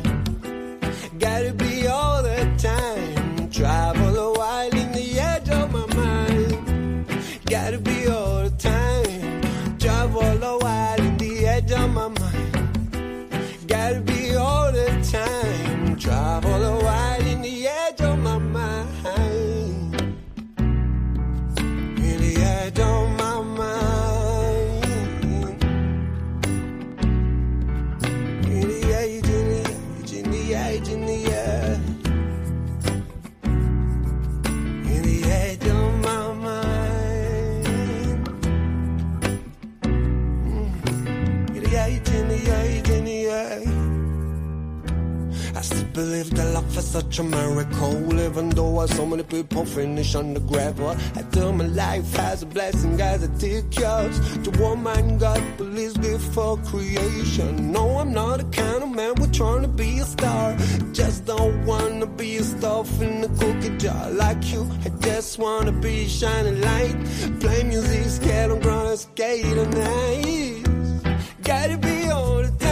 Believe 46.23 46.35
that 46.35 46.53
life 46.53 46.77
is 46.77 46.87
such 46.87 47.19
a 47.19 47.23
miracle, 47.23 48.19
even 48.19 48.49
though 48.49 48.79
I 48.79 48.85
so 48.87 49.05
many 49.05 49.23
people 49.23 49.65
finish 49.65 50.15
on 50.15 50.33
the 50.33 50.39
gravel. 50.39 50.95
I 51.15 51.21
tell 51.31 51.51
my 51.51 51.65
life 51.65 52.19
as 52.19 52.43
a 52.43 52.45
blessing, 52.45 52.99
as 53.01 53.21
yours. 53.77 54.37
To 54.43 54.51
woman, 54.59 55.17
God, 55.17 55.41
please 55.57 55.93
give 55.97 56.21
for 56.33 56.57
creation. 56.57 57.71
No, 57.71 57.99
I'm 57.99 58.13
not 58.13 58.37
the 58.37 58.45
kind 58.45 58.83
of 58.83 58.89
man 58.89 59.13
we're 59.19 59.31
trying 59.31 59.61
to 59.61 59.67
be 59.67 59.99
a 59.99 60.05
star. 60.05 60.55
Just 60.91 61.25
don't 61.25 61.65
wanna 61.65 62.07
be 62.07 62.37
a 62.37 62.43
stuff 62.43 63.01
in 63.01 63.21
the 63.21 63.29
cookie 63.39 63.77
jar 63.77 64.09
like 64.11 64.43
you. 64.51 64.67
I 64.85 64.89
just 64.99 65.37
wanna 65.39 65.71
be 65.71 66.05
a 66.05 66.09
shining 66.09 66.61
light. 66.61 66.95
Play 67.39 67.63
music, 67.63 68.05
skate 68.05 68.51
on 68.51 68.59
ground, 68.59 68.99
skate 68.99 69.57
on 69.57 69.73
ice. 69.75 70.63
Gotta 71.43 71.77
be 71.77 72.09
all 72.09 72.37
the 72.43 72.51
time. 72.59 72.66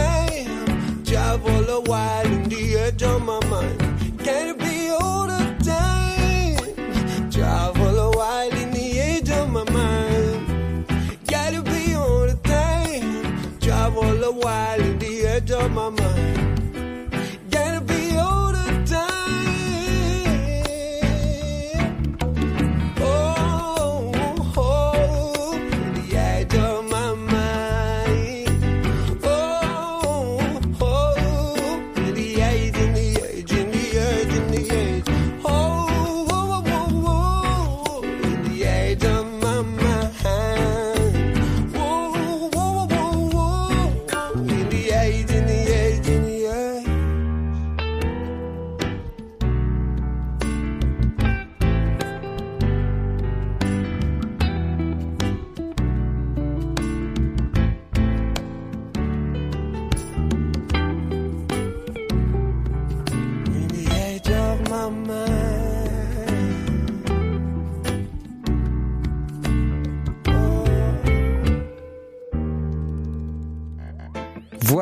Travel 1.36 1.68
a 1.68 1.80
while 1.82 2.32
in 2.32 2.48
the 2.48 2.78
edge 2.78 3.02
of 3.02 3.22
my 3.22 3.38
mind. 3.50 3.78
Gotta 4.24 4.54
be 4.54 4.88
all 4.88 5.26
the 5.26 5.54
time. 5.62 7.30
Travel 7.30 7.98
a 7.98 8.10
while 8.16 8.52
in 8.52 8.70
the 8.70 8.98
edge 8.98 9.28
of 9.28 9.50
my 9.50 9.62
mind. 9.70 10.86
Gotta 11.26 11.60
be 11.60 11.94
all 11.94 12.26
the 12.26 12.38
time. 12.42 13.58
Travel 13.60 14.24
a 14.24 14.32
while 14.32 14.80
in 14.80 14.98
the 14.98 15.26
edge 15.26 15.50
of 15.50 15.70
my 15.72 15.90
mind. 15.90 16.45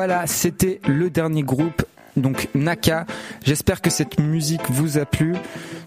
Voilà, 0.07 0.27
c'était 0.27 0.79
le 0.87 1.09
dernier 1.09 1.41
groupe, 1.41 1.83
donc 2.15 2.47
Naka. 2.53 3.07
J'espère 3.43 3.81
que 3.81 3.89
cette 3.89 4.19
musique 4.19 4.69
vous 4.69 4.99
a 4.99 5.05
plu. 5.05 5.33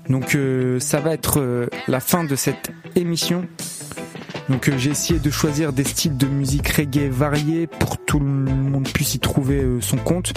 Donc 0.08 0.34
euh, 0.34 0.80
ça 0.80 0.98
va 0.98 1.12
être 1.12 1.38
euh, 1.38 1.68
la 1.86 2.00
fin 2.00 2.24
de 2.24 2.34
cette 2.34 2.72
émission. 2.96 3.46
Donc 4.48 4.68
euh, 4.68 4.76
j'ai 4.76 4.90
essayé 4.90 5.20
de 5.20 5.30
choisir 5.30 5.72
des 5.72 5.84
styles 5.84 6.16
de 6.16 6.26
musique 6.26 6.66
reggae 6.66 7.08
variés 7.08 7.68
pour 7.68 7.96
que 7.96 8.04
tout 8.06 8.18
le 8.18 8.26
monde 8.26 8.88
puisse 8.88 9.14
y 9.14 9.20
trouver 9.20 9.64
son 9.80 9.98
compte. 9.98 10.32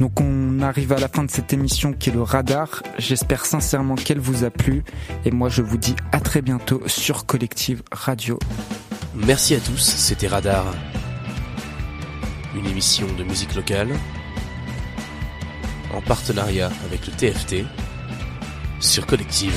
Donc 0.00 0.20
on 0.20 0.60
arrive 0.60 0.92
à 0.92 0.98
la 0.98 1.06
fin 1.06 1.22
de 1.22 1.30
cette 1.30 1.52
émission 1.52 1.92
qui 1.92 2.10
est 2.10 2.12
le 2.12 2.22
radar. 2.22 2.82
J'espère 2.98 3.46
sincèrement 3.46 3.94
qu'elle 3.94 4.18
vous 4.18 4.42
a 4.42 4.50
plu 4.50 4.82
et 5.24 5.30
moi 5.30 5.48
je 5.48 5.62
vous 5.62 5.76
dis 5.76 5.94
à 6.10 6.18
très 6.18 6.42
bientôt 6.42 6.82
sur 6.86 7.26
Collective 7.26 7.84
Radio. 7.92 8.40
Merci 9.14 9.54
à 9.54 9.60
tous, 9.60 9.78
c'était 9.78 10.26
Radar. 10.26 10.66
Une 12.54 12.66
émission 12.66 13.06
de 13.16 13.22
musique 13.22 13.54
locale 13.54 13.90
en 15.94 16.00
partenariat 16.00 16.70
avec 16.84 17.06
le 17.06 17.12
TFT 17.12 17.64
sur 18.80 19.06
Collective. 19.06 19.54